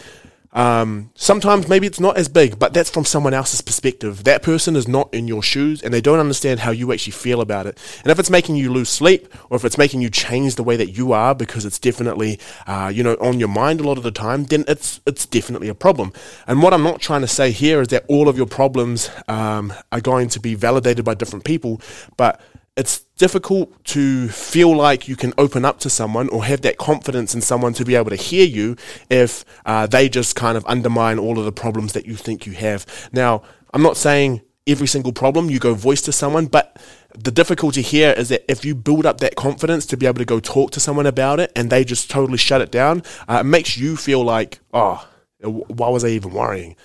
Um, 0.53 1.11
sometimes 1.15 1.67
maybe 1.67 1.87
it's 1.87 1.99
not 1.99 2.17
as 2.17 2.29
big, 2.29 2.57
but 2.57 2.73
that's 2.73 2.89
from 2.89 3.05
someone 3.05 3.33
else's 3.33 3.61
perspective. 3.61 4.23
That 4.23 4.41
person 4.41 4.75
is 4.75 4.87
not 4.87 5.13
in 5.13 5.27
your 5.27 5.43
shoes 5.43 5.81
and 5.83 5.93
they 5.93 6.01
don't 6.01 6.19
understand 6.19 6.61
how 6.61 6.71
you 6.71 6.91
actually 6.91 7.11
feel 7.11 7.41
about 7.41 7.67
it. 7.67 7.77
And 8.03 8.11
if 8.11 8.19
it's 8.19 8.29
making 8.29 8.55
you 8.55 8.71
lose 8.71 8.89
sleep 8.89 9.33
or 9.49 9.57
if 9.57 9.65
it's 9.65 9.77
making 9.77 10.01
you 10.01 10.09
change 10.09 10.55
the 10.55 10.63
way 10.63 10.75
that 10.77 10.91
you 10.91 11.11
are 11.11 11.35
because 11.35 11.65
it's 11.65 11.79
definitely, 11.79 12.39
uh, 12.65 12.91
you 12.93 13.03
know, 13.03 13.15
on 13.15 13.39
your 13.39 13.49
mind 13.49 13.81
a 13.81 13.83
lot 13.83 13.97
of 13.97 14.03
the 14.03 14.11
time, 14.11 14.45
then 14.45 14.63
it's, 14.67 14.99
it's 15.05 15.25
definitely 15.25 15.67
a 15.67 15.75
problem. 15.75 16.13
And 16.47 16.63
what 16.63 16.73
I'm 16.73 16.83
not 16.83 17.01
trying 17.01 17.21
to 17.21 17.27
say 17.27 17.51
here 17.51 17.81
is 17.81 17.89
that 17.89 18.05
all 18.07 18.29
of 18.29 18.37
your 18.37 18.47
problems 18.47 19.11
um, 19.27 19.73
are 19.91 20.01
going 20.01 20.29
to 20.29 20.39
be 20.39 20.55
validated 20.55 21.05
by 21.05 21.13
different 21.13 21.45
people, 21.45 21.81
but 22.15 22.41
it's 22.77 22.99
difficult 23.17 23.83
to 23.85 24.29
feel 24.29 24.73
like 24.73 25.07
you 25.07 25.15
can 25.15 25.33
open 25.39 25.65
up 25.65 25.79
to 25.79 25.89
someone 25.89 26.29
or 26.29 26.45
have 26.45 26.61
that 26.61 26.77
confidence 26.77 27.33
in 27.33 27.41
someone 27.41 27.73
to 27.73 27.83
be 27.83 27.95
able 27.95 28.11
to 28.11 28.15
hear 28.15 28.45
you 28.45 28.75
if 29.09 29.43
uh, 29.65 29.87
they 29.87 30.07
just 30.07 30.35
kind 30.35 30.55
of 30.55 30.65
undermine 30.67 31.17
all 31.17 31.39
of 31.39 31.45
the 31.45 31.51
problems 31.51 31.93
that 31.93 32.05
you 32.05 32.15
think 32.15 32.45
you 32.45 32.53
have. 32.53 32.85
Now, 33.11 33.41
I'm 33.73 33.81
not 33.81 33.97
saying 33.97 34.41
every 34.67 34.85
single 34.85 35.11
problem 35.11 35.49
you 35.49 35.57
go 35.57 35.73
voice 35.73 36.01
to 36.03 36.11
someone, 36.11 36.45
but 36.45 36.79
the 37.17 37.31
difficulty 37.31 37.81
here 37.81 38.11
is 38.11 38.29
that 38.29 38.49
if 38.49 38.63
you 38.63 38.75
build 38.75 39.07
up 39.07 39.21
that 39.21 39.35
confidence 39.35 39.87
to 39.87 39.97
be 39.97 40.05
able 40.05 40.19
to 40.19 40.25
go 40.25 40.39
talk 40.39 40.69
to 40.71 40.79
someone 40.79 41.07
about 41.07 41.39
it 41.39 41.51
and 41.55 41.71
they 41.71 41.83
just 41.83 42.11
totally 42.11 42.37
shut 42.37 42.61
it 42.61 42.69
down, 42.69 43.01
uh, 43.27 43.39
it 43.41 43.45
makes 43.45 43.75
you 43.75 43.97
feel 43.97 44.23
like, 44.23 44.59
oh, 44.71 45.07
why 45.41 45.89
was 45.89 46.05
I 46.05 46.09
even 46.09 46.31
worrying? 46.31 46.75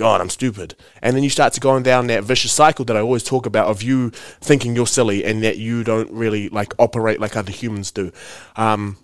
God, 0.00 0.22
I'm 0.22 0.30
stupid. 0.30 0.76
And 1.02 1.14
then 1.14 1.22
you 1.22 1.28
start 1.28 1.52
to 1.52 1.60
go 1.60 1.78
down 1.78 2.06
that 2.06 2.24
vicious 2.24 2.54
cycle 2.54 2.86
that 2.86 2.96
I 2.96 3.00
always 3.00 3.22
talk 3.22 3.44
about 3.44 3.66
of 3.66 3.82
you 3.82 4.08
thinking 4.40 4.74
you're 4.74 4.86
silly 4.86 5.26
and 5.26 5.44
that 5.44 5.58
you 5.58 5.84
don't 5.84 6.10
really 6.10 6.48
like 6.48 6.72
operate 6.78 7.20
like 7.20 7.36
other 7.36 7.52
humans 7.52 7.90
do. 7.90 8.10
Um, 8.56 8.96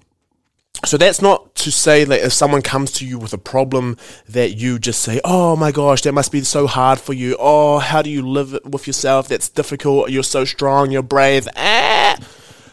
so 0.86 0.96
that's 0.96 1.20
not 1.20 1.54
to 1.56 1.70
say 1.70 2.04
that 2.04 2.20
if 2.24 2.32
someone 2.32 2.62
comes 2.62 2.92
to 2.92 3.06
you 3.06 3.18
with 3.18 3.34
a 3.34 3.38
problem 3.38 3.98
that 4.26 4.56
you 4.56 4.78
just 4.78 5.02
say, 5.02 5.20
"Oh 5.22 5.54
my 5.54 5.70
gosh, 5.70 6.00
that 6.00 6.12
must 6.12 6.32
be 6.32 6.42
so 6.44 6.66
hard 6.66 6.98
for 6.98 7.12
you. 7.12 7.36
Oh, 7.38 7.78
how 7.78 8.00
do 8.00 8.08
you 8.08 8.26
live 8.26 8.58
with 8.64 8.86
yourself? 8.86 9.28
That's 9.28 9.50
difficult. 9.50 10.08
You're 10.08 10.22
so 10.22 10.46
strong. 10.46 10.90
You're 10.90 11.02
brave." 11.02 11.46
Ah! 11.56 12.16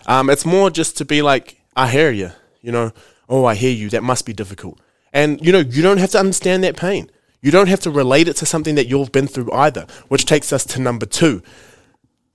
Um, 0.05 0.29
it's 0.29 0.45
more 0.45 0.69
just 0.69 0.95
to 0.99 1.03
be 1.03 1.21
like, 1.21 1.57
"I 1.75 1.89
hear 1.89 2.09
you." 2.09 2.31
You 2.61 2.71
know, 2.71 2.91
"Oh, 3.27 3.43
I 3.43 3.55
hear 3.55 3.73
you. 3.73 3.89
That 3.89 4.03
must 4.03 4.25
be 4.25 4.31
difficult." 4.31 4.79
And 5.11 5.45
you 5.45 5.51
know, 5.51 5.59
you 5.59 5.81
don't 5.81 5.97
have 5.97 6.11
to 6.11 6.19
understand 6.19 6.63
that 6.63 6.77
pain. 6.77 7.09
You 7.43 7.51
don't 7.51 7.67
have 7.67 7.81
to 7.81 7.91
relate 7.91 8.29
it 8.29 8.37
to 8.37 8.45
something 8.45 8.75
that 8.75 8.87
you've 8.87 9.11
been 9.11 9.27
through 9.27 9.51
either, 9.51 9.85
which 10.07 10.25
takes 10.25 10.53
us 10.53 10.65
to 10.67 10.79
number 10.79 11.05
two. 11.05 11.43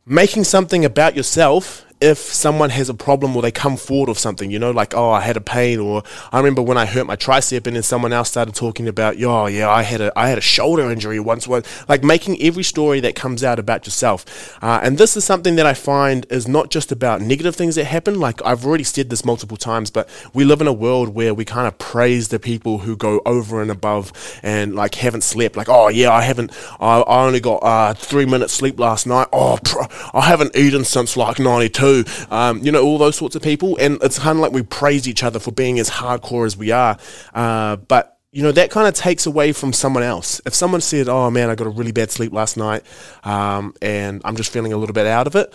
Making 0.05 0.45
something 0.45 0.85
about 0.85 1.17
yourself 1.17 1.87
if 2.01 2.19
someone 2.19 2.71
has 2.71 2.89
a 2.89 2.95
problem 2.95 3.35
or 3.35 3.43
they 3.43 3.51
come 3.51 3.77
forward 3.77 4.09
with 4.09 4.19
something, 4.19 4.51
you 4.51 4.59
know, 4.59 4.71
like, 4.71 4.95
oh, 4.95 5.11
I 5.11 5.21
had 5.21 5.37
a 5.37 5.41
pain, 5.41 5.81
or 5.81 6.05
I 6.31 6.39
remember 6.39 6.63
when 6.63 6.79
I 6.79 6.87
hurt 6.87 7.07
my 7.07 7.17
tricep 7.17 7.67
and 7.67 7.75
then 7.75 7.83
someone 7.83 8.13
else 8.13 8.29
started 8.29 8.55
talking 8.55 8.87
about, 8.87 9.21
oh, 9.21 9.47
yeah, 9.47 9.69
I 9.69 9.83
had 9.83 10.01
a, 10.01 10.17
I 10.17 10.29
had 10.29 10.39
a 10.39 10.43
shoulder 10.43 10.91
injury 10.91 11.19
once, 11.19 11.49
once. 11.49 11.67
like 11.89 12.05
making 12.05 12.41
every 12.41 12.63
story 12.63 13.01
that 13.01 13.17
comes 13.17 13.43
out 13.43 13.59
about 13.59 13.85
yourself. 13.85 14.57
Uh, 14.63 14.79
and 14.83 14.97
this 14.97 15.17
is 15.17 15.25
something 15.25 15.57
that 15.57 15.67
I 15.67 15.75
find 15.75 16.25
is 16.31 16.47
not 16.47 16.71
just 16.71 16.93
about 16.93 17.21
negative 17.21 17.57
things 17.57 17.75
that 17.75 17.87
happen. 17.87 18.21
Like 18.21 18.45
I've 18.45 18.65
already 18.65 18.85
said 18.85 19.11
this 19.11 19.25
multiple 19.25 19.57
times, 19.57 19.91
but 19.91 20.09
we 20.33 20.45
live 20.45 20.61
in 20.61 20.69
a 20.69 20.73
world 20.73 21.11
where 21.11 21.35
we 21.35 21.45
kind 21.45 21.67
of 21.67 21.79
praise 21.79 22.29
the 22.29 22.39
people 22.39 22.79
who 22.79 22.97
go 22.97 23.21
over 23.27 23.61
and 23.61 23.71
above 23.71 24.13
and 24.43 24.75
like 24.77 24.95
haven't 24.97 25.23
slept. 25.23 25.57
Like, 25.57 25.69
oh, 25.69 25.89
yeah, 25.89 26.13
I 26.13 26.23
haven't, 26.23 26.53
I, 26.79 27.01
I 27.01 27.27
only 27.27 27.41
got 27.41 27.57
uh, 27.57 27.95
three 27.95 28.27
minutes 28.27 28.53
sleep 28.53 28.79
last 28.79 29.07
night. 29.07 29.27
Oh, 29.33 29.59
pr- 29.65 29.93
I 30.15 30.23
haven't 30.23 30.55
eaten 30.55 30.85
since 30.85 31.17
like 31.17 31.41
92 31.41 31.88
um, 32.31 32.59
you 32.63 32.73
know, 32.73 32.83
all 32.85 32.99
those 32.99 33.17
sorts 33.17 33.37
of 33.37 33.43
people. 33.43 33.77
And 33.79 33.99
it's 34.03 34.19
kind 34.19 34.39
of 34.39 34.43
like 34.43 34.53
we 34.53 34.63
praise 34.63 35.09
each 35.09 35.23
other 35.23 35.39
for 35.39 35.53
being 35.53 35.79
as 35.79 35.91
hardcore 35.91 36.47
as 36.47 36.57
we 36.57 36.71
are. 36.71 36.99
Uh, 37.35 37.77
but 37.77 38.19
you 38.31 38.43
know, 38.43 38.53
that 38.53 38.71
kind 38.71 38.87
of 38.87 38.95
takes 38.95 39.25
away 39.27 39.53
from 39.53 39.73
someone 39.73 40.03
else. 40.03 40.41
If 40.45 40.55
someone 40.55 40.81
said, 40.81 41.09
Oh 41.09 41.31
man, 41.31 41.49
I 41.49 41.55
got 41.55 41.67
a 41.67 41.71
really 41.71 41.93
bad 41.93 42.11
sleep 42.11 42.33
last 42.33 42.57
night 42.57 42.83
um, 43.25 43.75
and 43.81 44.21
I'm 44.25 44.37
just 44.37 44.53
feeling 44.53 44.73
a 44.73 44.77
little 44.77 44.93
bit 44.93 45.07
out 45.07 45.27
of 45.27 45.35
it, 45.35 45.53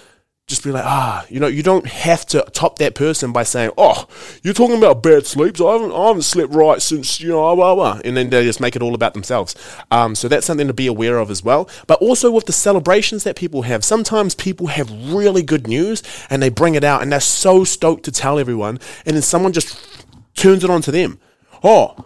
just 0.47 0.63
be 0.63 0.71
like, 0.71 0.83
ah, 0.83 1.25
you 1.29 1.39
know, 1.39 1.47
you 1.47 1.63
don't 1.63 1.87
have 1.87 2.25
to 2.25 2.41
top 2.51 2.77
that 2.77 2.95
person 2.95 3.31
by 3.31 3.43
saying, 3.43 3.71
oh, 3.77 4.05
you're 4.41 4.53
talking 4.53 4.77
about 4.77 5.01
bad 5.01 5.25
sleeps. 5.25 5.61
I 5.61 5.71
haven't, 5.71 5.93
I 5.93 6.07
haven't 6.07 6.23
slept 6.23 6.53
right 6.53 6.81
since, 6.81 7.21
you 7.21 7.29
know, 7.29 7.55
blah, 7.55 7.73
blah. 7.75 8.01
and 8.03 8.17
then 8.17 8.29
they 8.29 8.43
just 8.43 8.59
make 8.59 8.75
it 8.75 8.81
all 8.81 8.93
about 8.93 9.13
themselves. 9.13 9.55
Um, 9.89 10.15
so 10.15 10.27
that's 10.27 10.45
something 10.45 10.67
to 10.67 10.73
be 10.73 10.87
aware 10.87 11.17
of 11.17 11.31
as 11.31 11.43
well. 11.45 11.69
But 11.87 12.01
also 12.01 12.29
with 12.29 12.45
the 12.45 12.51
celebrations 12.51 13.23
that 13.23 13.37
people 13.37 13.61
have, 13.61 13.85
sometimes 13.85 14.35
people 14.35 14.67
have 14.67 14.91
really 15.13 15.43
good 15.43 15.65
news 15.65 16.03
and 16.29 16.43
they 16.43 16.49
bring 16.49 16.75
it 16.75 16.83
out 16.83 17.01
and 17.01 17.11
they're 17.13 17.21
so 17.21 17.63
stoked 17.63 18.03
to 18.03 18.11
tell 18.11 18.37
everyone, 18.37 18.79
and 19.05 19.15
then 19.15 19.21
someone 19.21 19.53
just 19.53 20.05
turns 20.35 20.65
it 20.65 20.69
on 20.69 20.81
to 20.81 20.91
them. 20.91 21.19
Oh, 21.63 22.05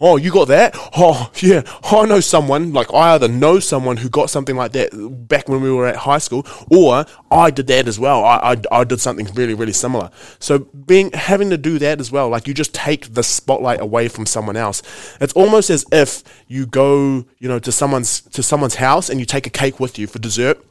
Oh, 0.00 0.16
you 0.16 0.30
got 0.30 0.46
that? 0.48 0.76
Oh, 0.96 1.30
yeah. 1.40 1.62
Oh, 1.90 2.02
I 2.02 2.06
know 2.06 2.20
someone, 2.20 2.72
like 2.72 2.92
I 2.94 3.14
either 3.14 3.26
know 3.26 3.58
someone 3.58 3.96
who 3.96 4.08
got 4.08 4.30
something 4.30 4.54
like 4.54 4.70
that 4.72 4.90
back 5.26 5.48
when 5.48 5.60
we 5.60 5.72
were 5.72 5.88
at 5.88 5.96
high 5.96 6.18
school, 6.18 6.46
or 6.70 7.04
I 7.32 7.50
did 7.50 7.66
that 7.66 7.88
as 7.88 7.98
well. 7.98 8.24
I, 8.24 8.54
I, 8.54 8.80
I 8.80 8.84
did 8.84 9.00
something 9.00 9.26
really, 9.34 9.54
really 9.54 9.72
similar. 9.72 10.10
So 10.38 10.60
being, 10.60 11.10
having 11.12 11.50
to 11.50 11.58
do 11.58 11.80
that 11.80 11.98
as 11.98 12.12
well, 12.12 12.28
like 12.28 12.46
you 12.46 12.54
just 12.54 12.74
take 12.74 13.14
the 13.14 13.24
spotlight 13.24 13.80
away 13.80 14.06
from 14.06 14.24
someone 14.24 14.56
else. 14.56 14.82
It's 15.20 15.32
almost 15.32 15.68
as 15.68 15.84
if 15.90 16.22
you 16.46 16.66
go, 16.66 17.26
you 17.38 17.48
know, 17.48 17.58
to 17.58 17.72
someone's, 17.72 18.20
to 18.20 18.42
someone's 18.42 18.76
house 18.76 19.10
and 19.10 19.18
you 19.18 19.26
take 19.26 19.48
a 19.48 19.50
cake 19.50 19.80
with 19.80 19.98
you 19.98 20.06
for 20.06 20.20
dessert. 20.20 20.64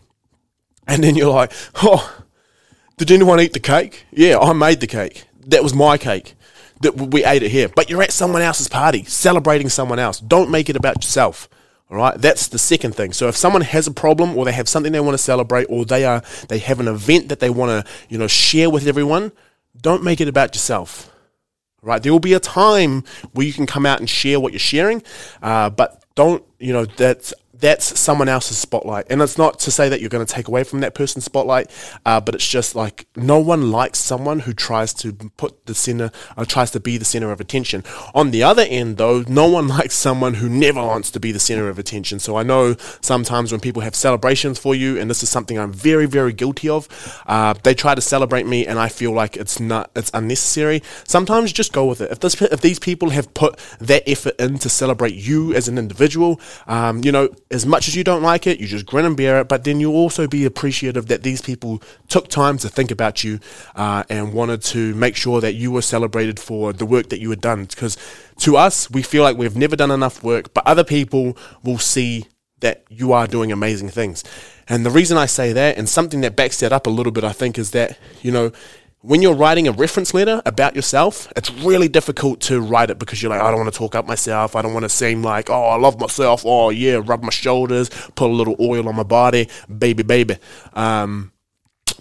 And 0.88 1.04
then 1.04 1.16
you're 1.16 1.34
like, 1.34 1.52
oh, 1.84 2.24
did 2.96 3.12
anyone 3.12 3.42
eat 3.42 3.52
the 3.52 3.60
cake? 3.60 4.06
Yeah, 4.10 4.40
I 4.40 4.54
made 4.54 4.80
the 4.80 4.88
cake. 4.88 5.26
That 5.48 5.64
was 5.64 5.74
my 5.74 5.98
cake 5.98 6.37
that 6.82 6.96
we 6.96 7.26
ate 7.26 7.44
it 7.44 7.52
here, 7.52 7.70
but 7.70 7.90
you're 7.90 8.04
at 8.04 8.12
someone 8.12 8.42
else's 8.42 8.68
party 8.68 9.04
celebrating 9.04 9.70
someone 9.70 10.00
else. 10.00 10.20
Don't 10.20 10.52
make 10.52 10.70
it 10.70 10.76
about 10.76 10.98
yourself. 10.98 11.50
All 11.90 11.98
right, 11.98 12.20
that's 12.20 12.50
the 12.50 12.60
second 12.60 12.96
thing. 12.96 13.14
So 13.14 13.30
if 13.30 13.38
someone 13.38 13.62
has 13.62 13.88
a 13.88 13.92
problem 13.92 14.38
or 14.38 14.44
they 14.44 14.52
have 14.52 14.68
something 14.68 14.92
they 14.92 15.00
want 15.00 15.14
to 15.14 15.24
celebrate 15.24 15.66
or 15.70 15.86
they 15.86 16.04
are 16.04 16.22
they 16.50 16.60
have 16.60 16.82
an 16.82 16.88
event 16.88 17.30
that 17.30 17.40
they 17.40 17.50
want 17.50 17.86
to, 17.86 17.92
you 18.10 18.18
know, 18.18 18.28
share 18.28 18.70
with 18.70 18.88
everyone, 18.88 19.32
don't 19.82 20.04
make 20.04 20.20
it 20.20 20.28
about 20.28 20.54
yourself. 20.54 21.10
Right? 21.82 22.04
There 22.04 22.12
will 22.12 22.20
be 22.20 22.34
a 22.34 22.42
time 22.42 23.06
where 23.32 23.46
you 23.46 23.54
can 23.54 23.68
come 23.68 23.86
out 23.86 24.00
and 24.00 24.10
share 24.10 24.40
what 24.40 24.52
you're 24.52 24.60
sharing, 24.60 25.02
uh, 25.42 25.70
but 25.70 26.04
don't, 26.16 26.44
you 26.60 26.74
know, 26.74 26.84
that's 26.84 27.34
that's 27.60 28.00
someone 28.00 28.30
else's 28.30 28.58
spotlight. 28.58 29.06
And 29.10 29.22
it's 29.22 29.38
not 29.38 29.60
to 29.60 29.72
say 29.72 29.90
that 29.90 30.00
you're 30.00 30.10
going 30.10 30.26
to 30.26 30.32
take 30.32 30.48
away 30.48 30.64
from 30.64 30.82
that 30.82 30.94
person's 30.94 31.26
spotlight, 31.26 31.72
uh, 32.06 32.22
but 32.22 32.36
it's 32.36 32.48
just 32.48 32.76
like 32.76 33.08
no 33.16 33.40
one 33.40 33.72
likes 33.72 34.00
someone 34.00 34.40
who 34.42 34.54
tries 34.54 34.94
to 34.96 35.14
put 35.14 35.66
the 35.66 35.76
center, 35.76 36.12
or 36.36 36.46
tries 36.46 36.72
to 36.72 36.80
be 36.80 36.98
the 36.98 37.06
center 37.06 37.32
of 37.32 37.42
attention. 37.42 37.84
On 38.14 38.32
the 38.32 38.44
other 38.44 38.66
end, 38.68 38.98
though, 38.98 39.24
no 39.28 39.48
one 39.48 39.68
likes 39.78 39.96
someone 39.96 40.36
who 40.36 40.50
never 40.50 40.82
wants 40.82 41.12
to 41.12 41.20
be 41.20 41.32
the 41.32 41.40
center 41.40 41.70
of 41.70 41.80
attention. 41.80 42.20
So 42.20 42.36
I 42.36 42.44
know 42.44 42.76
sometimes 43.02 43.52
when 43.52 43.62
people 43.62 43.82
have 43.82 43.96
celebrations 43.96 44.60
for 44.60 44.76
you, 44.76 45.00
and 45.00 45.10
this 45.10 45.24
is 45.24 45.30
something 45.30 45.58
I'm 45.58 45.74
very, 45.74 46.06
very 46.06 46.34
guilty 46.34 46.70
of, 46.70 46.88
uh, 47.28 47.54
they 47.64 47.74
try 47.74 47.96
to 47.96 48.02
celebrate 48.02 48.46
me, 48.46 48.68
and 48.68 48.78
I 48.78 48.90
feel 48.90 49.12
like 49.12 49.36
it's 49.36 49.60
not, 49.60 49.92
it's 49.96 50.12
unnecessary. 50.14 50.84
Sometimes 51.06 51.52
just 51.52 51.74
go 51.74 51.86
with 51.86 52.02
it. 52.02 52.12
If 52.12 52.20
this, 52.20 52.40
if 52.42 52.62
these 52.62 52.80
people 52.80 53.10
have 53.10 53.34
put 53.34 53.58
that 53.80 54.08
effort 54.08 54.40
in 54.40 54.60
to 54.60 54.70
celebrate 54.70 55.16
you 55.16 55.54
as 55.54 55.68
an 55.68 55.78
individual, 55.78 56.40
um, 56.68 57.04
you 57.04 57.12
know, 57.12 57.30
as 57.50 57.66
much 57.66 57.88
as 57.88 57.96
you 57.96 58.04
don't 58.04 58.22
like 58.22 58.46
it, 58.46 58.60
you 58.60 58.68
just 58.68 58.86
grin 58.86 59.06
and 59.06 59.16
bear 59.16 59.42
it. 59.42 59.48
But 59.48 59.64
then 59.64 59.80
you'll 59.80 59.96
also 59.96 60.28
be 60.28 60.46
appreciative 60.46 61.08
that 61.08 61.24
these 61.24 61.42
people 61.42 61.82
took 62.08 62.28
time 62.28 62.58
to 62.60 62.70
think 62.70 62.92
about 62.92 63.24
you 63.24 63.40
uh, 63.76 64.04
and 64.10 64.34
wanted 64.34 64.62
to 64.64 64.94
make 64.96 65.16
sure 65.16 65.42
that 65.42 65.54
you 65.54 65.72
were 65.72 65.82
celebrated 65.82 66.40
for 66.40 66.74
the 66.74 66.86
work 66.86 67.10
that 67.10 67.20
you 67.20 67.30
had 67.30 67.42
done. 67.42 67.66
Because 67.66 67.98
to 68.40 68.58
us, 68.58 68.90
we 68.92 69.02
feel 69.02 69.24
like 69.24 69.38
we've 69.38 69.56
never 69.56 69.76
done 69.76 69.92
enough 69.92 70.24
work, 70.24 70.54
but 70.54 70.66
other 70.68 70.84
people 70.84 71.38
will 71.64 71.80
see 71.80 72.28
that 72.60 72.84
you 72.90 73.14
are 73.14 73.28
doing 73.28 73.52
amazing 73.52 73.90
things. 73.90 74.24
And 74.68 74.86
the 74.86 74.90
reason 74.90 75.18
I 75.18 75.28
say 75.28 75.54
that, 75.54 75.78
and 75.78 75.88
something 75.88 76.22
that 76.22 76.36
backs 76.36 76.60
that 76.60 76.74
up 76.74 76.88
a 76.88 76.90
little 76.90 77.12
bit, 77.12 77.24
I 77.24 77.32
think, 77.32 77.58
is 77.58 77.72
that, 77.72 77.98
you 78.22 78.32
know, 78.32 78.52
when 79.08 79.22
you're 79.22 79.34
writing 79.34 79.70
a 79.70 79.72
reference 79.72 80.14
letter 80.14 80.42
about 80.46 80.76
yourself, 80.76 81.32
it's 81.38 81.50
really 81.50 81.88
difficult 81.88 82.42
to 82.42 82.60
write 82.60 82.90
it 82.90 83.00
because 83.00 83.24
you're 83.24 83.30
like, 83.30 83.40
I 83.40 83.50
don't 83.50 83.62
want 83.62 83.72
to 83.72 83.78
talk 83.78 83.96
up 83.96 84.06
myself. 84.06 84.54
I 84.54 84.62
don't 84.62 84.74
want 84.74 84.84
to 84.84 84.90
seem 84.90 85.24
like, 85.24 85.50
oh, 85.50 85.64
I 85.64 85.78
love 85.78 85.98
myself. 85.98 86.44
Oh, 86.46 86.72
yeah, 86.72 87.00
rub 87.02 87.24
my 87.24 87.30
shoulders, 87.30 87.90
put 88.16 88.30
a 88.30 88.34
little 88.34 88.58
oil 88.60 88.90
on 88.90 88.98
my 88.98 89.04
body, 89.04 89.48
baby, 89.78 90.04
baby. 90.04 90.36
Um, 90.74 91.32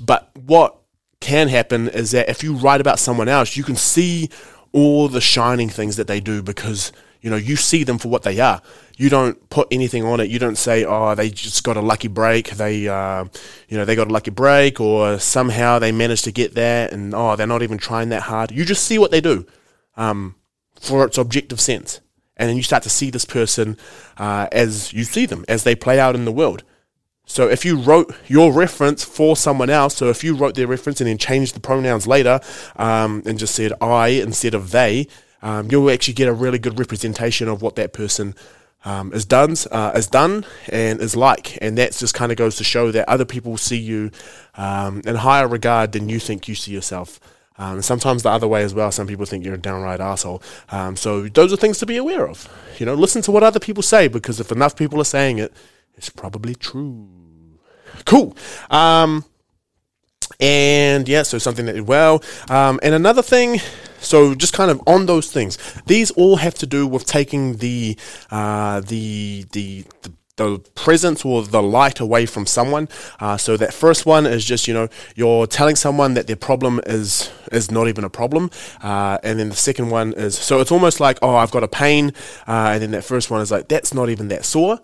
but 0.00 0.32
what 0.34 0.78
can 1.20 1.46
happen 1.46 1.88
is 1.88 2.10
that 2.10 2.28
if 2.28 2.42
you 2.42 2.54
write 2.54 2.80
about 2.80 2.98
someone 2.98 3.28
else, 3.28 3.56
you 3.56 3.62
can 3.62 3.76
see 3.76 4.28
all 4.72 5.06
the 5.06 5.20
shining 5.20 5.68
things 5.68 5.94
that 5.98 6.08
they 6.08 6.18
do 6.18 6.42
because 6.42 6.90
you 7.20 7.30
know 7.30 7.36
you 7.36 7.56
see 7.56 7.84
them 7.84 7.98
for 7.98 8.08
what 8.08 8.22
they 8.22 8.38
are 8.40 8.62
you 8.96 9.10
don't 9.10 9.48
put 9.50 9.68
anything 9.70 10.04
on 10.04 10.20
it. 10.20 10.30
You 10.30 10.38
don't 10.38 10.56
say, 10.56 10.84
"Oh, 10.84 11.14
they 11.14 11.28
just 11.28 11.62
got 11.62 11.76
a 11.76 11.82
lucky 11.82 12.08
break. 12.08 12.50
They, 12.50 12.88
uh, 12.88 13.26
you 13.68 13.76
know, 13.76 13.84
they 13.84 13.94
got 13.94 14.08
a 14.08 14.12
lucky 14.12 14.30
break, 14.30 14.80
or 14.80 15.18
somehow 15.18 15.78
they 15.78 15.92
managed 15.92 16.24
to 16.24 16.32
get 16.32 16.54
there, 16.54 16.88
and 16.90 17.14
oh, 17.14 17.36
they're 17.36 17.46
not 17.46 17.62
even 17.62 17.78
trying 17.78 18.08
that 18.08 18.22
hard." 18.22 18.50
You 18.50 18.64
just 18.64 18.84
see 18.84 18.98
what 18.98 19.10
they 19.10 19.20
do 19.20 19.46
um, 19.96 20.34
for 20.80 21.04
its 21.04 21.18
objective 21.18 21.60
sense, 21.60 22.00
and 22.38 22.48
then 22.48 22.56
you 22.56 22.62
start 22.62 22.82
to 22.84 22.90
see 22.90 23.10
this 23.10 23.26
person 23.26 23.76
uh, 24.16 24.48
as 24.50 24.94
you 24.94 25.04
see 25.04 25.26
them 25.26 25.44
as 25.46 25.64
they 25.64 25.74
play 25.74 26.00
out 26.00 26.14
in 26.14 26.24
the 26.24 26.32
world. 26.32 26.64
So 27.28 27.48
if 27.48 27.64
you 27.64 27.76
wrote 27.76 28.14
your 28.28 28.52
reference 28.52 29.04
for 29.04 29.36
someone 29.36 29.68
else, 29.68 29.96
so 29.96 30.08
if 30.08 30.22
you 30.22 30.36
wrote 30.36 30.54
their 30.54 30.68
reference 30.68 31.00
and 31.00 31.08
then 31.08 31.18
changed 31.18 31.56
the 31.56 31.60
pronouns 31.60 32.06
later 32.06 32.40
um, 32.76 33.24
and 33.26 33.36
just 33.36 33.56
said 33.56 33.72
I 33.80 34.08
instead 34.08 34.54
of 34.54 34.70
they, 34.70 35.08
um, 35.42 35.68
you'll 35.70 35.90
actually 35.90 36.14
get 36.14 36.28
a 36.28 36.32
really 36.32 36.58
good 36.58 36.78
representation 36.78 37.48
of 37.48 37.62
what 37.62 37.76
that 37.76 37.92
person 37.92 38.34
um, 38.84 39.12
is 39.12 39.24
done, 39.24 39.56
uh, 39.72 39.92
is 39.94 40.06
done, 40.06 40.44
and 40.68 41.00
is 41.00 41.16
like, 41.16 41.58
and 41.60 41.76
that 41.78 41.92
just 41.92 42.14
kind 42.14 42.30
of 42.30 42.38
goes 42.38 42.56
to 42.56 42.64
show 42.64 42.92
that 42.92 43.08
other 43.08 43.24
people 43.24 43.56
see 43.56 43.76
you 43.76 44.10
um, 44.56 45.02
in 45.04 45.16
higher 45.16 45.48
regard 45.48 45.92
than 45.92 46.08
you 46.08 46.20
think 46.20 46.46
you 46.48 46.54
see 46.54 46.72
yourself. 46.72 47.18
Um, 47.58 47.80
sometimes 47.82 48.22
the 48.22 48.30
other 48.30 48.46
way 48.46 48.62
as 48.62 48.74
well. 48.74 48.92
Some 48.92 49.06
people 49.06 49.24
think 49.24 49.44
you're 49.44 49.54
a 49.54 49.58
downright 49.58 50.00
asshole. 50.00 50.42
Um, 50.70 50.94
so 50.94 51.22
those 51.28 51.52
are 51.52 51.56
things 51.56 51.78
to 51.78 51.86
be 51.86 51.96
aware 51.96 52.28
of. 52.28 52.48
You 52.78 52.86
know, 52.86 52.94
listen 52.94 53.22
to 53.22 53.30
what 53.30 53.42
other 53.42 53.60
people 53.60 53.82
say 53.82 54.08
because 54.08 54.40
if 54.40 54.52
enough 54.52 54.76
people 54.76 55.00
are 55.00 55.04
saying 55.04 55.38
it, 55.38 55.52
it's 55.94 56.10
probably 56.10 56.54
true. 56.54 57.08
Cool. 58.04 58.36
Um, 58.70 59.24
and 60.38 61.08
yeah, 61.08 61.22
so 61.22 61.38
something 61.38 61.66
that 61.66 61.80
well. 61.82 62.22
Um, 62.50 62.78
and 62.82 62.94
another 62.94 63.22
thing, 63.22 63.60
so 64.00 64.34
just 64.34 64.52
kind 64.52 64.70
of 64.70 64.80
on 64.86 65.06
those 65.06 65.30
things, 65.30 65.58
these 65.86 66.10
all 66.12 66.36
have 66.36 66.54
to 66.54 66.66
do 66.66 66.86
with 66.86 67.06
taking 67.06 67.56
the 67.56 67.96
uh, 68.30 68.80
the, 68.80 69.46
the 69.52 69.84
the 70.02 70.12
the 70.36 70.58
presence 70.74 71.24
or 71.24 71.42
the 71.42 71.62
light 71.62 71.98
away 71.98 72.26
from 72.26 72.46
someone. 72.46 72.88
Uh, 73.20 73.36
so 73.36 73.56
that 73.56 73.72
first 73.72 74.06
one 74.06 74.26
is 74.26 74.44
just 74.44 74.68
you 74.68 74.74
know 74.74 74.88
you're 75.14 75.46
telling 75.46 75.76
someone 75.76 76.14
that 76.14 76.26
their 76.26 76.36
problem 76.36 76.80
is 76.86 77.30
is 77.52 77.70
not 77.70 77.88
even 77.88 78.04
a 78.04 78.10
problem, 78.10 78.50
uh, 78.82 79.18
and 79.22 79.38
then 79.38 79.48
the 79.48 79.56
second 79.56 79.90
one 79.90 80.12
is 80.12 80.36
so 80.38 80.60
it's 80.60 80.72
almost 80.72 81.00
like 81.00 81.18
oh 81.22 81.36
I've 81.36 81.50
got 81.50 81.64
a 81.64 81.68
pain, 81.68 82.12
uh, 82.46 82.70
and 82.72 82.82
then 82.82 82.90
that 82.92 83.04
first 83.04 83.30
one 83.30 83.40
is 83.40 83.50
like 83.50 83.68
that's 83.68 83.94
not 83.94 84.10
even 84.10 84.28
that 84.28 84.44
sore. 84.44 84.80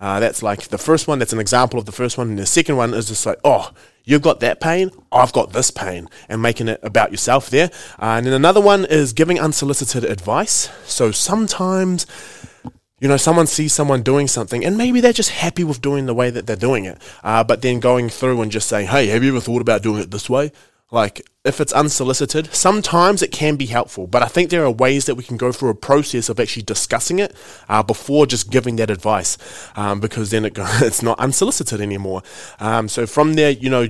Uh, 0.00 0.18
that's 0.20 0.42
like 0.42 0.68
the 0.68 0.78
first 0.78 1.06
one. 1.06 1.18
That's 1.18 1.32
an 1.32 1.40
example 1.40 1.78
of 1.78 1.86
the 1.86 1.92
first 1.92 2.16
one, 2.16 2.30
and 2.30 2.38
the 2.38 2.46
second 2.46 2.76
one 2.76 2.94
is 2.94 3.08
just 3.08 3.26
like 3.26 3.38
oh 3.44 3.70
you've 4.04 4.22
got 4.22 4.40
that 4.40 4.60
pain, 4.60 4.90
I've 5.12 5.32
got 5.32 5.52
this 5.52 5.70
pain, 5.70 6.08
and 6.28 6.42
making 6.42 6.68
it 6.68 6.80
about 6.82 7.10
yourself 7.10 7.50
there. 7.50 7.70
Uh, 7.98 8.16
and 8.16 8.26
then 8.26 8.32
another 8.32 8.60
one 8.60 8.84
is 8.84 9.12
giving 9.12 9.38
unsolicited 9.38 10.04
advice. 10.04 10.68
So 10.84 11.10
sometimes 11.10 12.06
you 13.00 13.08
know, 13.08 13.16
someone 13.16 13.46
sees 13.46 13.72
someone 13.72 14.02
doing 14.02 14.28
something 14.28 14.62
and 14.62 14.76
maybe 14.76 15.00
they're 15.00 15.12
just 15.14 15.30
happy 15.30 15.64
with 15.64 15.80
doing 15.80 16.04
the 16.04 16.12
way 16.12 16.28
that 16.28 16.46
they're 16.46 16.54
doing 16.54 16.84
it. 16.84 17.00
Uh, 17.24 17.42
but 17.42 17.62
then 17.62 17.80
going 17.80 18.10
through 18.10 18.42
and 18.42 18.52
just 18.52 18.68
saying, 18.68 18.88
hey, 18.88 19.06
have 19.06 19.24
you 19.24 19.30
ever 19.30 19.40
thought 19.40 19.62
about 19.62 19.82
doing 19.82 20.02
it 20.02 20.10
this 20.10 20.28
way? 20.28 20.52
Like, 20.90 21.22
if 21.44 21.60
it's 21.60 21.72
unsolicited, 21.72 22.52
sometimes 22.52 23.22
it 23.22 23.32
can 23.32 23.56
be 23.56 23.66
helpful, 23.66 24.06
but 24.06 24.22
I 24.22 24.26
think 24.26 24.50
there 24.50 24.64
are 24.64 24.70
ways 24.70 25.06
that 25.06 25.14
we 25.14 25.22
can 25.22 25.36
go 25.36 25.52
through 25.52 25.70
a 25.70 25.74
process 25.74 26.28
of 26.28 26.38
actually 26.38 26.64
discussing 26.64 27.18
it 27.18 27.34
uh, 27.68 27.82
before 27.82 28.26
just 28.26 28.50
giving 28.50 28.76
that 28.76 28.90
advice, 28.90 29.38
um, 29.76 30.00
because 30.00 30.30
then 30.30 30.44
it, 30.44 30.54
it's 30.58 31.02
not 31.02 31.18
unsolicited 31.18 31.80
anymore. 31.80 32.22
Um, 32.58 32.88
so 32.88 33.06
from 33.06 33.34
there, 33.34 33.50
you 33.50 33.70
know, 33.70 33.86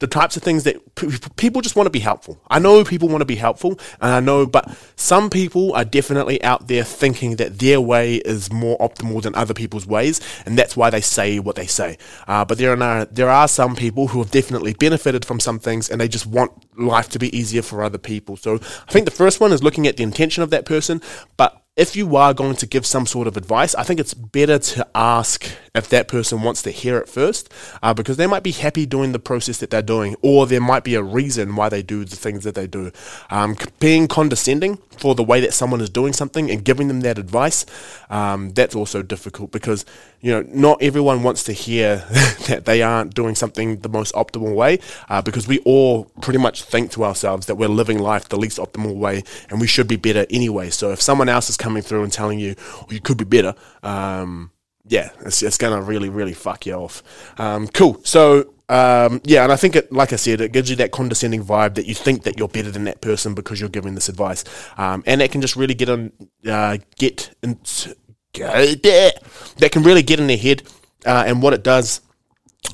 the 0.00 0.06
types 0.06 0.36
of 0.36 0.42
things 0.42 0.64
that 0.64 0.94
p- 0.94 1.10
people 1.36 1.60
just 1.60 1.74
want 1.74 1.86
to 1.86 1.90
be 1.90 1.98
helpful. 1.98 2.40
I 2.48 2.58
know 2.58 2.84
people 2.84 3.08
want 3.08 3.20
to 3.20 3.26
be 3.26 3.36
helpful, 3.36 3.78
and 4.00 4.12
I 4.12 4.20
know, 4.20 4.46
but 4.46 4.76
some 4.96 5.28
people 5.28 5.72
are 5.74 5.84
definitely 5.84 6.42
out 6.42 6.68
there 6.68 6.84
thinking 6.84 7.36
that 7.36 7.58
their 7.58 7.80
way 7.80 8.16
is 8.16 8.52
more 8.52 8.78
optimal 8.78 9.22
than 9.22 9.34
other 9.34 9.54
people's 9.54 9.86
ways, 9.86 10.20
and 10.46 10.56
that's 10.56 10.76
why 10.76 10.90
they 10.90 11.00
say 11.00 11.38
what 11.38 11.56
they 11.56 11.66
say. 11.66 11.98
Uh, 12.26 12.44
but 12.44 12.58
there 12.58 12.80
are 12.80 13.04
there 13.06 13.28
are 13.28 13.48
some 13.48 13.74
people 13.74 14.08
who 14.08 14.20
have 14.20 14.30
definitely 14.30 14.74
benefited 14.74 15.24
from 15.24 15.40
some 15.40 15.58
things, 15.58 15.90
and 15.90 16.00
they 16.00 16.08
just 16.08 16.26
want 16.26 16.52
life 16.78 17.08
to 17.10 17.18
be 17.18 17.36
easier 17.36 17.62
for 17.62 17.82
other 17.82 17.98
people. 17.98 18.36
So 18.36 18.54
I 18.54 18.92
think 18.92 19.04
the 19.04 19.10
first 19.10 19.40
one 19.40 19.52
is 19.52 19.62
looking 19.62 19.86
at 19.86 19.96
the 19.96 20.04
intention 20.04 20.42
of 20.42 20.50
that 20.50 20.64
person, 20.64 21.02
but 21.36 21.57
if 21.78 21.94
you 21.94 22.16
are 22.16 22.34
going 22.34 22.56
to 22.56 22.66
give 22.66 22.84
some 22.84 23.06
sort 23.06 23.28
of 23.28 23.36
advice, 23.36 23.72
I 23.76 23.84
think 23.84 24.00
it's 24.00 24.12
better 24.12 24.58
to 24.58 24.86
ask 24.96 25.48
if 25.76 25.88
that 25.90 26.08
person 26.08 26.42
wants 26.42 26.60
to 26.62 26.72
hear 26.72 26.98
it 26.98 27.08
first, 27.08 27.54
uh, 27.84 27.94
because 27.94 28.16
they 28.16 28.26
might 28.26 28.42
be 28.42 28.50
happy 28.50 28.84
doing 28.84 29.12
the 29.12 29.20
process 29.20 29.58
that 29.58 29.70
they're 29.70 29.80
doing, 29.80 30.16
or 30.20 30.44
there 30.44 30.60
might 30.60 30.82
be 30.82 30.96
a 30.96 31.02
reason 31.02 31.54
why 31.54 31.68
they 31.68 31.82
do 31.82 32.04
the 32.04 32.16
things 32.16 32.42
that 32.42 32.56
they 32.56 32.66
do. 32.66 32.90
Um, 33.30 33.56
being 33.78 34.08
condescending 34.08 34.78
for 34.98 35.14
the 35.14 35.22
way 35.22 35.40
that 35.40 35.54
someone 35.54 35.80
is 35.80 35.90
doing 35.90 36.12
something 36.12 36.50
and 36.50 36.64
giving 36.64 36.88
them 36.88 37.00
that 37.00 37.18
advice, 37.18 37.64
um, 38.10 38.50
that's 38.50 38.74
also 38.74 39.02
difficult 39.02 39.50
because 39.50 39.84
you 40.20 40.30
know 40.32 40.44
not 40.48 40.82
everyone 40.82 41.22
wants 41.22 41.44
to 41.44 41.52
hear 41.52 41.96
that 42.48 42.64
they 42.64 42.82
aren't 42.82 43.14
doing 43.14 43.34
something 43.34 43.80
the 43.80 43.88
most 43.88 44.14
optimal 44.14 44.54
way, 44.54 44.78
uh, 45.08 45.22
because 45.22 45.46
we 45.46 45.58
all 45.60 46.04
pretty 46.20 46.38
much 46.38 46.62
think 46.62 46.90
to 46.92 47.04
ourselves 47.04 47.46
that 47.46 47.54
we're 47.54 47.68
living 47.68 47.98
life 47.98 48.28
the 48.28 48.38
least 48.38 48.58
optimal 48.58 48.94
way, 48.94 49.22
and 49.50 49.60
we 49.60 49.66
should 49.66 49.88
be 49.88 49.96
better 49.96 50.26
anyway. 50.30 50.70
So 50.70 50.90
if 50.90 51.00
someone 51.00 51.28
else 51.28 51.48
is 51.48 51.56
coming 51.56 51.82
through 51.82 52.02
and 52.02 52.12
telling 52.12 52.38
you 52.38 52.54
well, 52.76 52.88
you 52.90 53.00
could 53.00 53.16
be 53.16 53.24
better, 53.24 53.54
um, 53.82 54.50
yeah, 54.86 55.10
it's, 55.20 55.42
it's 55.42 55.58
to 55.58 55.80
really, 55.80 56.08
really 56.08 56.34
fuck 56.34 56.66
you 56.66 56.74
off. 56.74 57.02
Um, 57.38 57.68
cool. 57.68 58.00
So, 58.04 58.54
um, 58.68 59.20
yeah, 59.24 59.44
and 59.44 59.52
I 59.52 59.56
think 59.56 59.76
it, 59.76 59.92
like 59.92 60.12
I 60.12 60.16
said, 60.16 60.40
it 60.40 60.52
gives 60.52 60.70
you 60.70 60.76
that 60.76 60.92
condescending 60.92 61.44
vibe 61.44 61.74
that 61.74 61.86
you 61.86 61.94
think 61.94 62.24
that 62.24 62.38
you're 62.38 62.48
better 62.48 62.70
than 62.70 62.84
that 62.84 63.00
person 63.00 63.34
because 63.34 63.60
you're 63.60 63.68
giving 63.68 63.94
this 63.94 64.08
advice, 64.08 64.44
um, 64.76 65.02
and 65.06 65.20
that 65.20 65.32
can 65.32 65.40
just 65.40 65.56
really 65.56 65.74
get 65.74 65.88
on, 65.88 66.12
uh, 66.46 66.78
get 66.96 67.34
into, 67.42 67.96
that 68.34 69.70
can 69.72 69.82
really 69.82 70.02
get 70.02 70.20
in 70.20 70.26
their 70.26 70.36
head, 70.36 70.62
uh, 71.06 71.24
and 71.26 71.42
what 71.42 71.54
it 71.54 71.62
does. 71.62 72.00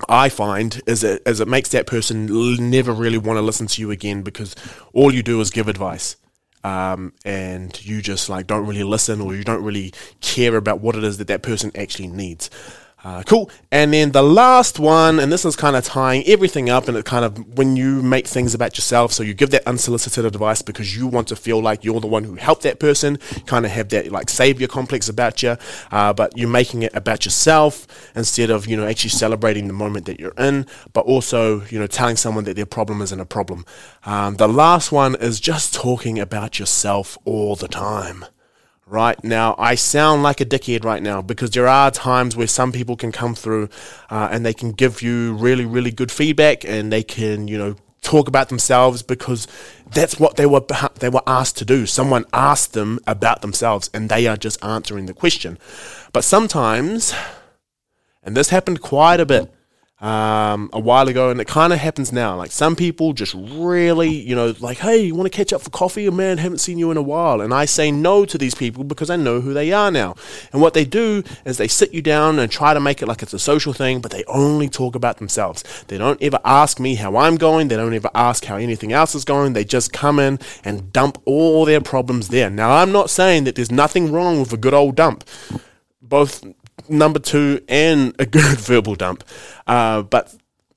I 0.09 0.31
find 0.31 0.81
is 0.87 1.05
it, 1.05 1.23
is 1.27 1.41
it 1.41 1.47
makes 1.47 1.69
that 1.69 1.87
person 1.87 2.27
never 2.71 2.93
really 2.93 3.19
want 3.19 3.37
to 3.37 3.43
listen 3.43 3.67
to 3.69 3.81
you 3.81 3.91
again 3.91 4.23
because 4.23 4.57
all 4.93 5.13
you 5.13 5.23
do 5.23 5.41
is 5.41 5.51
give 5.51 5.69
advice 5.69 6.17
um, 6.65 7.13
and 7.25 7.85
you 7.85 8.01
just 8.01 8.29
like 8.29 8.47
don't 8.47 8.67
really 8.67 8.83
listen 8.83 9.21
or 9.21 9.35
you 9.35 9.45
don't 9.45 9.63
really 9.63 9.93
care 10.21 10.57
about 10.57 10.81
what 10.81 10.97
it 10.97 11.05
is 11.05 11.19
that 11.19 11.29
that 11.29 11.43
person 11.43 11.71
actually 11.77 12.09
needs. 12.09 12.51
Uh, 13.05 13.23
cool. 13.25 13.51
And 13.71 13.93
then 13.93 14.13
the 14.13 14.23
last 14.23 14.79
one, 14.79 15.21
and 15.21 15.31
this 15.31 15.45
is 15.45 15.57
kind 15.57 15.77
of 15.77 15.85
tying 15.85 16.25
everything 16.27 16.71
up, 16.71 16.89
and 16.89 16.97
it 16.97 17.05
kind 17.05 17.23
of 17.23 17.59
when 17.59 17.77
you 17.77 18.03
make 18.03 18.27
things 18.27 18.55
about 18.55 18.79
yourself, 18.79 19.13
so 19.13 19.23
you 19.23 19.35
give 19.35 19.51
that 19.51 19.67
unsolicited 19.67 20.25
advice 20.25 20.63
because 20.63 20.97
you 20.97 21.07
want 21.07 21.29
to 21.29 21.37
feel 21.37 21.61
like 21.61 21.85
you're 21.85 22.01
the 22.01 22.07
one 22.07 22.25
who 22.25 22.37
helped 22.37 22.63
that 22.63 22.81
person, 22.81 23.19
kind 23.45 23.67
of 23.67 23.73
have 23.73 23.91
that 23.91 24.11
like 24.11 24.31
savior 24.31 24.67
complex 24.67 25.11
about 25.11 25.43
you, 25.43 25.59
uh, 25.93 26.15
but 26.15 26.37
you're 26.39 26.49
making 26.49 26.83
it 26.83 26.95
about 26.95 27.27
yourself 27.27 27.87
instead 28.17 28.49
of 28.49 28.67
you 28.67 28.75
know 28.75 28.87
actually 28.87 29.11
celebrating 29.11 29.67
the 29.67 29.75
moment 29.75 30.07
that 30.07 30.19
you're 30.19 30.35
in, 30.39 30.65
but 30.95 31.05
also 31.05 31.63
you 31.67 31.79
know 31.79 31.87
telling 31.87 32.17
someone 32.17 32.45
that 32.45 32.57
their 32.57 32.65
problem 32.65 33.03
isn't 33.03 33.21
a 33.21 33.27
problem. 33.27 33.67
Um, 34.07 34.37
the 34.37 34.49
last 34.49 34.93
one 34.93 35.15
is 35.17 35.41
just 35.41 35.75
talking 35.75 36.19
about 36.19 36.59
yourself 36.59 37.19
all 37.27 37.55
the 37.55 37.69
time 37.69 38.25
right 38.87 39.23
now. 39.25 39.55
I 39.59 39.75
sound 39.75 40.23
like 40.23 40.41
a 40.41 40.45
dickhead 40.45 40.85
right 40.85 41.03
now 41.03 41.23
because 41.23 41.51
there 41.51 41.69
are 41.69 41.91
times 41.91 42.37
where 42.37 42.47
some 42.47 42.73
people 42.73 42.97
can 42.97 43.13
come 43.13 43.35
through 43.35 43.69
uh, 44.11 44.29
and 44.31 44.45
they 44.45 44.55
can 44.55 44.73
give 44.73 45.03
you 45.03 45.35
really, 45.35 45.65
really 45.65 45.91
good 45.91 46.13
feedback 46.13 46.65
and 46.65 46.93
they 46.93 47.03
can, 47.03 47.49
you 47.49 47.59
know, 47.59 47.77
talk 48.03 48.29
about 48.29 48.51
themselves 48.51 49.03
because 49.03 49.49
that's 49.91 50.21
what 50.21 50.37
they 50.37 50.47
were 50.47 50.63
they 51.01 51.09
were 51.09 51.23
asked 51.27 51.57
to 51.59 51.65
do. 51.65 51.87
Someone 51.87 52.25
asked 52.33 52.75
them 52.75 53.01
about 53.07 53.41
themselves 53.41 53.91
and 53.95 54.09
they 54.09 54.27
are 54.27 54.37
just 54.37 54.63
answering 54.63 55.07
the 55.07 55.15
question. 55.15 55.59
But 56.13 56.25
sometimes, 56.25 57.15
and 58.23 58.37
this 58.37 58.51
happened 58.51 58.81
quite 58.81 59.21
a 59.21 59.27
bit 59.27 59.53
um, 60.05 60.69
a 60.73 60.79
while 60.79 61.09
ago, 61.09 61.31
and 61.31 61.41
it 61.41 61.47
kind 61.47 61.73
of 61.73 61.79
happens 61.79 62.13
now. 62.13 62.37
Like 62.37 62.53
some 62.53 62.77
people 62.77 63.15
just 63.15 63.35
really, 63.35 64.11
you 64.11 64.37
know, 64.37 64.55
like, 64.61 64.79
hey, 64.79 64.99
you 64.99 65.15
want 65.15 65.31
to 65.31 65.37
catch 65.37 65.53
up 65.53 65.63
for 65.63 65.71
coffee? 65.71 66.05
man, 66.11 66.39
haven't 66.39 66.59
seen 66.59 66.79
you 66.79 66.91
in 66.91 66.97
a 66.97 67.03
while. 67.03 67.41
And 67.41 67.55
I 67.55 67.65
say 67.65 67.91
no 67.91 68.25
to 68.27 68.37
these 68.37 68.55
people 68.55 68.85
because 68.85 69.09
I 69.09 69.17
know 69.17 69.41
who 69.41 69.55
they 69.55 69.73
are 69.73 69.91
now. 69.91 70.15
And 70.53 70.61
what 70.61 70.75
they 70.75 70.85
do 70.85 71.23
is 71.47 71.57
they 71.57 71.69
sit 71.69 71.95
you 71.95 72.03
down 72.03 72.39
and 72.39 72.53
try 72.53 72.75
to 72.75 72.81
make 72.81 73.01
it 73.01 73.09
like 73.09 73.23
it's 73.23 73.33
a 73.33 73.39
social 73.39 73.73
thing, 73.73 74.01
but 74.01 74.11
they 74.11 74.25
only 74.25 74.69
talk 74.69 74.95
about 74.95 75.17
themselves. 75.17 75.65
They 75.89 75.97
don't 75.97 76.21
ever 76.23 76.39
ask 76.45 76.79
me 76.79 76.97
how 76.97 77.17
I'm 77.17 77.37
going. 77.37 77.69
They 77.69 77.77
don't 77.77 77.95
ever 77.95 78.11
ask 78.15 78.45
how 78.45 78.57
anything 78.57 78.93
else 78.93 79.15
is 79.15 79.25
going. 79.25 79.55
They 79.55 79.65
just 79.65 79.93
come 79.93 80.19
in 80.19 80.39
and 80.65 80.93
dump 80.93 81.21
all 81.25 81.65
their 81.65 81.81
problems 81.81 82.29
there. 82.29 82.51
Now, 82.51 82.77
I'm 82.77 82.93
not 82.93 83.09
saying 83.09 83.45
that 83.45 83.55
there's 83.55 83.73
nothing 83.73 84.13
wrong 84.13 84.41
with 84.41 84.53
a 84.53 84.59
good 84.59 84.75
old 84.75 84.97
dump. 84.97 85.25
Both 86.03 86.45
number 86.89 87.19
two 87.19 87.63
and 87.69 88.15
a 88.19 88.27
good 88.27 88.59
verbal 88.59 88.95
dump. 88.95 89.25
Uh, 89.67 90.03
but 90.03 90.35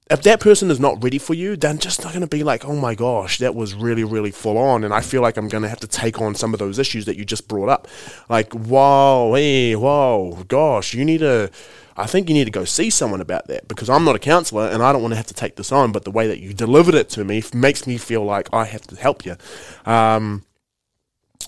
if 0.10 0.22
that 0.24 0.40
person 0.40 0.72
is 0.72 0.80
not 0.80 1.04
ready 1.04 1.18
for 1.18 1.34
you, 1.34 1.58
then 1.58 1.80
just 1.80 2.04
not 2.04 2.14
going 2.14 2.22
to 2.22 2.28
be 2.28 2.44
like, 2.44 2.64
oh 2.66 2.76
my 2.76 2.96
gosh, 2.96 3.40
that 3.40 3.56
was 3.56 3.74
really, 3.74 4.04
really 4.04 4.32
full 4.32 4.58
on. 4.58 4.84
And 4.84 4.94
I 4.94 5.02
feel 5.02 5.22
like 5.22 5.36
I'm 5.36 5.50
going 5.50 5.64
to 5.64 5.70
have 5.70 5.82
to 5.82 5.88
take 5.88 6.22
on 6.22 6.34
some 6.34 6.54
of 6.54 6.60
those 6.60 6.80
issues 6.80 7.06
that 7.06 7.18
you 7.18 7.26
just 7.26 7.48
brought 7.48 7.68
up. 7.68 7.88
Like, 8.30 8.54
whoa, 8.54 9.34
hey, 9.36 9.76
whoa, 9.76 10.46
gosh, 10.48 10.94
you 10.94 11.04
need 11.04 11.20
to, 11.20 11.52
I 11.98 12.06
think 12.06 12.30
you 12.30 12.36
need 12.36 12.46
to 12.46 12.52
go 12.52 12.64
see 12.64 12.90
someone 12.90 13.20
about 13.20 13.48
that 13.48 13.68
because 13.68 13.90
I'm 13.90 14.06
not 14.06 14.16
a 14.16 14.20
counselor 14.20 14.68
and 14.68 14.82
I 14.82 14.94
don't 14.94 15.02
want 15.02 15.12
to 15.12 15.18
have 15.18 15.28
to 15.28 15.34
take 15.34 15.58
this 15.58 15.74
on. 15.74 15.92
But 15.92 16.06
the 16.06 16.12
way 16.12 16.28
that 16.28 16.40
you 16.40 16.54
delivered 16.54 16.96
it 16.96 17.10
to 17.10 17.26
me 17.26 17.44
makes 17.54 17.86
me 17.86 17.98
feel 17.98 18.24
like 18.24 18.48
I 18.54 18.64
have 18.64 18.84
to 18.88 18.96
help 18.96 19.26
you. 19.26 19.36
Um, 19.86 20.44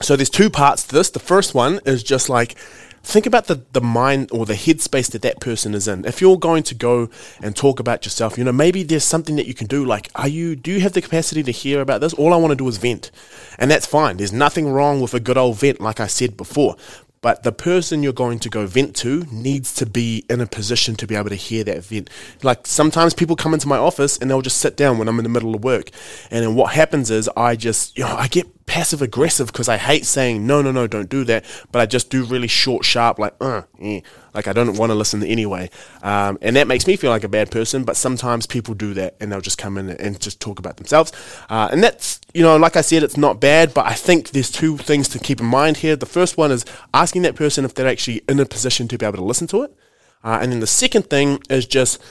so 0.01 0.17
there's 0.17 0.29
two 0.29 0.49
parts 0.49 0.85
to 0.87 0.95
this. 0.95 1.09
The 1.09 1.19
first 1.19 1.55
one 1.55 1.79
is 1.85 2.03
just 2.03 2.27
like, 2.27 2.57
think 3.03 3.25
about 3.25 3.47
the, 3.47 3.63
the 3.73 3.81
mind 3.81 4.29
or 4.31 4.45
the 4.45 4.53
headspace 4.53 5.11
that 5.11 5.21
that 5.21 5.39
person 5.39 5.73
is 5.73 5.87
in. 5.87 6.05
If 6.05 6.21
you're 6.21 6.37
going 6.37 6.63
to 6.63 6.75
go 6.75 7.09
and 7.41 7.55
talk 7.55 7.79
about 7.79 8.05
yourself, 8.05 8.37
you 8.37 8.43
know, 8.43 8.51
maybe 8.51 8.83
there's 8.83 9.03
something 9.03 9.35
that 9.35 9.47
you 9.47 9.53
can 9.53 9.67
do. 9.67 9.85
Like, 9.85 10.09
are 10.15 10.27
you, 10.27 10.55
do 10.55 10.71
you 10.71 10.81
have 10.81 10.93
the 10.93 11.01
capacity 11.01 11.43
to 11.43 11.51
hear 11.51 11.81
about 11.81 12.01
this? 12.01 12.13
All 12.13 12.33
I 12.33 12.37
want 12.37 12.51
to 12.51 12.55
do 12.55 12.67
is 12.67 12.77
vent. 12.77 13.11
And 13.57 13.69
that's 13.69 13.85
fine. 13.85 14.17
There's 14.17 14.33
nothing 14.33 14.69
wrong 14.69 15.01
with 15.01 15.13
a 15.13 15.19
good 15.19 15.37
old 15.37 15.57
vent, 15.57 15.81
like 15.81 15.99
I 15.99 16.07
said 16.07 16.37
before. 16.37 16.75
But 17.21 17.43
the 17.43 17.51
person 17.51 18.01
you're 18.01 18.13
going 18.13 18.39
to 18.39 18.49
go 18.49 18.65
vent 18.65 18.95
to 18.97 19.25
needs 19.31 19.73
to 19.75 19.85
be 19.85 20.25
in 20.29 20.39
a 20.39 20.45
position 20.47 20.95
to 20.95 21.07
be 21.07 21.15
able 21.15 21.29
to 21.29 21.35
hear 21.35 21.63
that 21.65 21.83
vent. 21.83 22.09
Like 22.43 22.65
sometimes 22.65 23.13
people 23.13 23.35
come 23.35 23.53
into 23.53 23.67
my 23.67 23.77
office 23.77 24.17
and 24.17 24.29
they'll 24.29 24.41
just 24.41 24.57
sit 24.57 24.77
down 24.77 24.97
when 24.97 25.07
I'm 25.07 25.19
in 25.19 25.23
the 25.23 25.29
middle 25.29 25.53
of 25.53 25.63
work. 25.63 25.89
And 26.31 26.43
then 26.45 26.55
what 26.55 26.73
happens 26.73 27.11
is 27.11 27.29
I 27.35 27.55
just, 27.55 27.97
you 27.97 28.05
know, 28.05 28.15
I 28.15 28.27
get 28.27 28.65
passive 28.65 29.01
aggressive 29.01 29.47
because 29.47 29.67
I 29.67 29.77
hate 29.77 30.05
saying 30.05 30.45
no, 30.45 30.61
no, 30.61 30.71
no, 30.71 30.87
don't 30.87 31.09
do 31.09 31.23
that. 31.25 31.43
But 31.71 31.81
I 31.81 31.85
just 31.85 32.09
do 32.09 32.23
really 32.23 32.47
short, 32.47 32.85
sharp, 32.85 33.19
like, 33.19 33.35
uh, 33.41 33.63
eh, 33.81 34.01
like 34.33 34.47
I 34.47 34.53
don't 34.53 34.77
want 34.77 34.91
to 34.91 34.95
listen 34.95 35.23
anyway. 35.23 35.69
Um, 36.03 36.37
and 36.41 36.55
that 36.55 36.67
makes 36.67 36.87
me 36.87 36.95
feel 36.95 37.09
like 37.09 37.23
a 37.23 37.29
bad 37.29 37.51
person. 37.51 37.83
But 37.83 37.97
sometimes 37.97 38.45
people 38.45 38.73
do 38.73 38.93
that 38.95 39.15
and 39.19 39.31
they'll 39.31 39.41
just 39.41 39.57
come 39.57 39.77
in 39.77 39.89
and 39.89 40.19
just 40.19 40.39
talk 40.39 40.59
about 40.59 40.77
themselves. 40.77 41.11
Uh, 41.49 41.69
and 41.71 41.83
that's, 41.83 42.19
you 42.33 42.43
know, 42.43 42.57
like 42.57 42.75
I 42.75 42.81
said, 42.81 43.03
it's 43.03 43.17
not 43.17 43.39
bad. 43.39 43.73
But 43.73 43.85
I 43.85 43.93
think 43.93 44.29
there's 44.29 44.51
two 44.51 44.77
things 44.77 45.07
to 45.09 45.19
keep 45.19 45.39
in 45.39 45.45
mind 45.45 45.77
here. 45.77 45.95
The 45.95 46.05
first 46.05 46.37
one 46.37 46.51
is 46.51 46.65
asking 46.93 47.23
that 47.23 47.35
person 47.35 47.65
if 47.65 47.73
they're 47.73 47.87
actually 47.87 48.21
in 48.27 48.39
a 48.39 48.45
position 48.45 48.87
to 48.89 48.97
be 48.97 49.05
able 49.05 49.17
to 49.17 49.23
listen 49.23 49.47
to 49.47 49.63
it. 49.63 49.75
Uh, 50.23 50.39
and 50.41 50.51
then 50.51 50.59
the 50.59 50.67
second 50.67 51.09
thing 51.09 51.41
is 51.49 51.65
just 51.65 52.01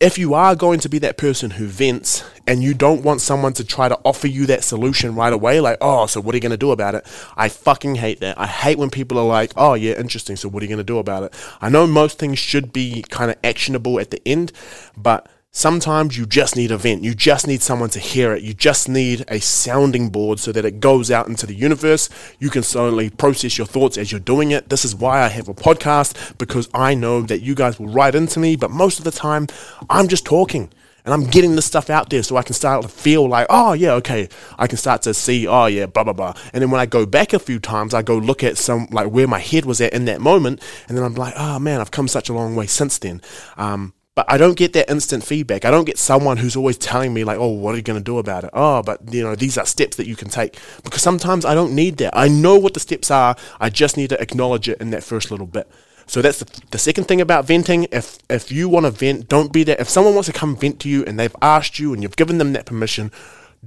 if 0.00 0.16
you 0.16 0.32
are 0.34 0.54
going 0.54 0.78
to 0.78 0.88
be 0.88 1.00
that 1.00 1.16
person 1.16 1.50
who 1.50 1.66
vents 1.66 2.22
and 2.46 2.62
you 2.62 2.72
don't 2.72 3.02
want 3.02 3.20
someone 3.20 3.52
to 3.54 3.64
try 3.64 3.88
to 3.88 3.98
offer 4.04 4.28
you 4.28 4.46
that 4.46 4.62
solution 4.62 5.16
right 5.16 5.32
away, 5.32 5.60
like, 5.60 5.78
oh, 5.80 6.06
so 6.06 6.20
what 6.20 6.34
are 6.34 6.36
you 6.36 6.40
going 6.40 6.50
to 6.50 6.56
do 6.56 6.70
about 6.70 6.94
it? 6.94 7.04
I 7.36 7.48
fucking 7.48 7.96
hate 7.96 8.20
that. 8.20 8.38
I 8.38 8.46
hate 8.46 8.78
when 8.78 8.90
people 8.90 9.18
are 9.18 9.26
like, 9.26 9.52
oh, 9.56 9.74
yeah, 9.74 9.98
interesting. 9.98 10.36
So 10.36 10.48
what 10.48 10.62
are 10.62 10.66
you 10.66 10.68
going 10.68 10.78
to 10.78 10.84
do 10.84 10.98
about 10.98 11.24
it? 11.24 11.34
I 11.60 11.68
know 11.68 11.84
most 11.86 12.18
things 12.18 12.38
should 12.38 12.72
be 12.72 13.02
kind 13.08 13.30
of 13.30 13.38
actionable 13.42 13.98
at 13.98 14.12
the 14.12 14.22
end, 14.26 14.52
but 14.96 15.28
Sometimes 15.50 16.16
you 16.16 16.26
just 16.26 16.56
need 16.56 16.70
a 16.70 16.76
vent. 16.76 17.02
You 17.02 17.14
just 17.14 17.46
need 17.46 17.62
someone 17.62 17.90
to 17.90 17.98
hear 17.98 18.32
it. 18.32 18.42
You 18.42 18.54
just 18.54 18.88
need 18.88 19.24
a 19.28 19.40
sounding 19.40 20.10
board 20.10 20.38
so 20.38 20.52
that 20.52 20.64
it 20.64 20.78
goes 20.78 21.10
out 21.10 21.26
into 21.26 21.46
the 21.46 21.54
universe. 21.54 22.08
You 22.38 22.50
can 22.50 22.62
slowly 22.62 23.10
process 23.10 23.58
your 23.58 23.66
thoughts 23.66 23.98
as 23.98 24.12
you're 24.12 24.20
doing 24.20 24.50
it. 24.50 24.68
This 24.68 24.84
is 24.84 24.94
why 24.94 25.22
I 25.22 25.28
have 25.28 25.48
a 25.48 25.54
podcast 25.54 26.36
because 26.38 26.68
I 26.74 26.94
know 26.94 27.22
that 27.22 27.40
you 27.40 27.54
guys 27.54 27.80
will 27.80 27.88
write 27.88 28.14
into 28.14 28.38
me, 28.38 28.56
but 28.56 28.70
most 28.70 28.98
of 28.98 29.04
the 29.04 29.10
time 29.10 29.46
I'm 29.88 30.06
just 30.06 30.24
talking 30.24 30.70
and 31.04 31.14
I'm 31.14 31.24
getting 31.30 31.56
this 31.56 31.64
stuff 31.64 31.88
out 31.88 32.10
there 32.10 32.22
so 32.22 32.36
I 32.36 32.42
can 32.42 32.52
start 32.52 32.82
to 32.82 32.88
feel 32.88 33.26
like, 33.26 33.46
oh, 33.48 33.72
yeah, 33.72 33.92
okay. 33.94 34.28
I 34.58 34.66
can 34.66 34.76
start 34.76 35.00
to 35.02 35.14
see, 35.14 35.46
oh, 35.46 35.64
yeah, 35.64 35.86
blah, 35.86 36.04
blah, 36.04 36.12
blah. 36.12 36.34
And 36.52 36.60
then 36.60 36.70
when 36.70 36.82
I 36.82 36.86
go 36.86 37.06
back 37.06 37.32
a 37.32 37.38
few 37.38 37.58
times, 37.58 37.94
I 37.94 38.02
go 38.02 38.18
look 38.18 38.44
at 38.44 38.58
some, 38.58 38.88
like 38.90 39.08
where 39.08 39.26
my 39.26 39.38
head 39.38 39.64
was 39.64 39.80
at 39.80 39.94
in 39.94 40.04
that 40.04 40.20
moment. 40.20 40.62
And 40.86 40.98
then 40.98 41.04
I'm 41.04 41.14
like, 41.14 41.32
oh, 41.36 41.58
man, 41.58 41.80
I've 41.80 41.90
come 41.90 42.08
such 42.08 42.28
a 42.28 42.34
long 42.34 42.54
way 42.54 42.66
since 42.66 42.98
then. 42.98 43.22
Um, 43.56 43.94
but 44.18 44.26
I 44.28 44.36
don't 44.36 44.56
get 44.56 44.72
that 44.72 44.90
instant 44.90 45.22
feedback. 45.22 45.64
I 45.64 45.70
don't 45.70 45.84
get 45.84 45.96
someone 45.96 46.38
who's 46.38 46.56
always 46.56 46.76
telling 46.76 47.14
me 47.14 47.22
like, 47.22 47.38
"Oh, 47.38 47.52
what 47.52 47.72
are 47.72 47.76
you 47.76 47.84
going 47.84 48.00
to 48.00 48.04
do 48.04 48.18
about 48.18 48.42
it?" 48.42 48.50
Oh, 48.52 48.82
but 48.82 48.98
you 49.14 49.22
know, 49.22 49.36
these 49.36 49.56
are 49.56 49.64
steps 49.64 49.96
that 49.96 50.08
you 50.08 50.16
can 50.16 50.28
take. 50.28 50.58
Because 50.82 51.02
sometimes 51.02 51.44
I 51.44 51.54
don't 51.54 51.72
need 51.72 51.98
that. 51.98 52.18
I 52.18 52.26
know 52.26 52.56
what 52.56 52.74
the 52.74 52.80
steps 52.80 53.12
are. 53.12 53.36
I 53.60 53.70
just 53.70 53.96
need 53.96 54.08
to 54.08 54.20
acknowledge 54.20 54.68
it 54.68 54.80
in 54.80 54.90
that 54.90 55.04
first 55.04 55.30
little 55.30 55.46
bit. 55.46 55.70
So 56.08 56.20
that's 56.20 56.40
the, 56.40 56.62
the 56.72 56.78
second 56.78 57.04
thing 57.04 57.20
about 57.20 57.44
venting. 57.44 57.86
If 57.92 58.18
if 58.28 58.50
you 58.50 58.68
want 58.68 58.86
to 58.86 58.90
vent, 58.90 59.28
don't 59.28 59.52
be 59.52 59.62
there. 59.62 59.76
If 59.78 59.88
someone 59.88 60.14
wants 60.14 60.26
to 60.26 60.32
come 60.32 60.56
vent 60.56 60.80
to 60.80 60.88
you 60.88 61.04
and 61.04 61.16
they've 61.16 61.36
asked 61.40 61.78
you 61.78 61.92
and 61.92 62.02
you've 62.02 62.16
given 62.16 62.38
them 62.38 62.54
that 62.54 62.66
permission, 62.66 63.12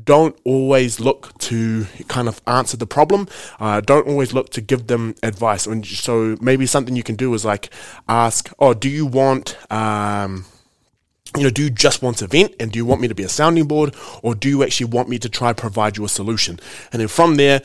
don't 0.04 0.38
always 0.44 1.00
look 1.00 1.38
to 1.40 1.86
kind 2.08 2.28
of 2.28 2.42
answer 2.48 2.78
the 2.78 2.88
problem. 2.88 3.28
Uh, 3.60 3.82
don't 3.82 4.08
always 4.08 4.34
look 4.34 4.50
to 4.52 4.62
give 4.62 4.88
them 4.88 5.16
advice. 5.24 5.68
And 5.68 5.86
so 5.86 6.38
maybe 6.42 6.66
something 6.66 6.96
you 6.96 7.04
can 7.04 7.16
do 7.16 7.34
is 7.34 7.46
like 7.46 7.70
ask, 8.08 8.52
"Oh, 8.60 8.74
do 8.74 8.90
you 8.90 9.06
want?" 9.06 9.58
Um, 9.72 10.46
you 11.38 11.44
know, 11.44 11.50
do 11.50 11.64
you 11.64 11.70
just 11.70 12.02
want 12.02 12.18
to 12.18 12.28
vent 12.28 12.54
and 12.60 12.72
do 12.72 12.78
you 12.78 12.86
want 12.86 13.00
me 13.00 13.08
to 13.08 13.16
be 13.16 13.24
a 13.24 13.30
sounding 13.30 13.66
board 13.66 13.96
or 14.22 14.36
do 14.36 14.50
you 14.50 14.64
actually 14.64 14.88
want 14.88 15.08
me 15.08 15.18
to 15.20 15.30
try 15.30 15.54
provide 15.54 15.96
you 15.96 16.04
a 16.04 16.10
solution? 16.10 16.60
And 16.92 17.00
then 17.00 17.08
from 17.08 17.36
there, 17.36 17.62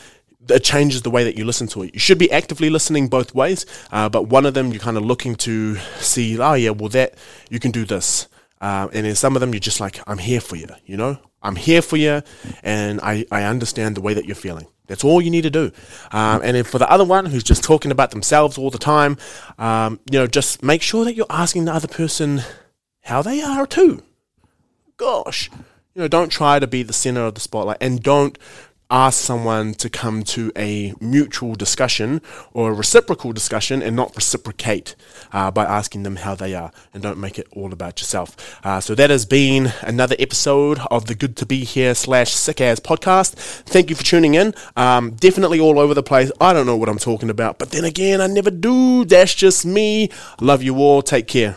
it 0.49 0.62
changes 0.62 1.03
the 1.03 1.11
way 1.11 1.25
that 1.25 1.37
you 1.37 1.45
listen 1.45 1.67
to 1.69 1.83
it. 1.83 1.95
You 1.95 2.01
should 2.01 2.19
be 2.19 2.31
actively 2.31 2.71
listening 2.71 3.09
both 3.09 3.35
ways, 3.35 3.67
uh, 3.91 4.09
but 4.09 4.29
one 4.29 4.47
of 4.47 4.55
them 4.55 4.71
you're 4.71 4.81
kind 4.81 4.97
of 4.97 5.05
looking 5.05 5.35
to 5.37 5.77
see, 5.99 6.39
oh 6.39 6.55
yeah, 6.55 6.71
well 6.71 6.89
that 6.91 7.15
you 7.51 7.59
can 7.59 7.71
do 7.71 7.85
this, 7.85 8.29
uh, 8.61 8.89
and 8.93 9.07
in 9.07 9.17
some 9.17 9.35
of 9.35 9.41
them 9.41 9.53
you're 9.53 9.61
just 9.61 9.81
like, 9.81 10.01
I'm 10.07 10.19
here 10.19 10.41
for 10.41 10.57
you, 10.57 10.69
you 10.85 10.97
know, 10.97 11.19
I'm 11.42 11.57
here 11.57 11.83
for 11.83 11.96
you, 11.96 12.22
and 12.62 13.01
I, 13.01 13.25
I 13.31 13.44
understand 13.44 13.96
the 13.96 14.01
way 14.01 14.14
that 14.14 14.25
you're 14.25 14.35
feeling. 14.35 14.66
That's 14.87 15.05
all 15.05 15.20
you 15.20 15.31
need 15.31 15.42
to 15.42 15.51
do. 15.51 15.72
Um, 16.12 16.40
and 16.42 16.57
then 16.57 16.64
for 16.64 16.79
the 16.79 16.90
other 16.90 17.05
one 17.05 17.27
who's 17.27 17.44
just 17.44 17.64
talking 17.64 17.90
about 17.90 18.11
themselves 18.11 18.57
all 18.57 18.70
the 18.70 18.79
time, 18.79 19.16
um, 19.59 20.01
you 20.11 20.18
know, 20.18 20.27
just 20.27 20.62
make 20.62 20.83
sure 20.83 21.05
that 21.05 21.14
you're 21.14 21.27
asking 21.29 21.64
the 21.64 21.75
other 21.75 21.88
person 21.88 22.42
how 23.03 23.22
they 23.22 23.42
are 23.42 23.66
too. 23.66 24.03
Gosh, 24.96 25.51
you 25.94 26.03
know, 26.03 26.09
don't 26.09 26.31
try 26.31 26.59
to 26.59 26.66
be 26.66 26.83
the 26.83 26.92
center 26.92 27.22
of 27.22 27.35
the 27.35 27.40
spotlight, 27.40 27.79
and 27.81 28.03
don't 28.03 28.38
ask 28.90 29.20
someone 29.20 29.75
to 29.75 29.90
come 29.90 30.22
to 30.22 30.53
a 30.57 30.94
mutual 31.01 31.55
discussion 31.55 32.20
or 32.53 32.70
a 32.70 32.75
reciprocal 32.75 33.33
discussion 33.33 33.83
and 33.83 33.96
not 33.96 34.14
reciprocate 34.14 34.94
uh, 35.33 35.51
by 35.51 35.64
asking 35.64 36.03
them 36.05 36.16
how 36.16 36.35
they 36.35 36.55
are 36.55 36.70
and 36.94 37.03
don't 37.03 37.18
make 37.18 37.38
it 37.38 37.46
all 37.53 37.72
about 37.72 38.01
yourself. 38.01 38.61
Uh, 38.64 38.81
so 38.81 38.94
that 38.94 39.11
has 39.11 39.27
been 39.27 39.72
another 39.83 40.16
episode 40.18 40.79
of 40.90 41.07
the 41.07 41.14
Good 41.14 41.37
to 41.38 41.46
Be 41.46 41.64
Here 41.64 41.94
slash 41.94 42.33
Sick 42.33 42.61
As 42.61 42.81
podcast. 42.81 43.35
Thank 43.64 43.90
you 43.90 43.96
for 43.96 44.05
tuning 44.05 44.35
in. 44.35 44.55
Um, 44.77 45.12
definitely 45.12 45.59
all 45.59 45.79
over 45.79 45.94
the 45.94 46.03
place. 46.03 46.31
I 46.40 46.53
don't 46.53 46.66
know 46.66 46.77
what 46.77 46.88
I'm 46.88 46.99
talking 46.99 47.31
about, 47.31 47.59
but 47.59 47.70
then 47.70 47.85
again, 47.85 48.20
I 48.20 48.29
never 48.29 48.51
do. 48.51 49.05
That's 49.05 49.35
just 49.35 49.66
me. 49.66 50.11
Love 50.40 50.62
you 50.62 50.77
all. 50.77 51.03
Take 51.03 51.27
care. 51.27 51.57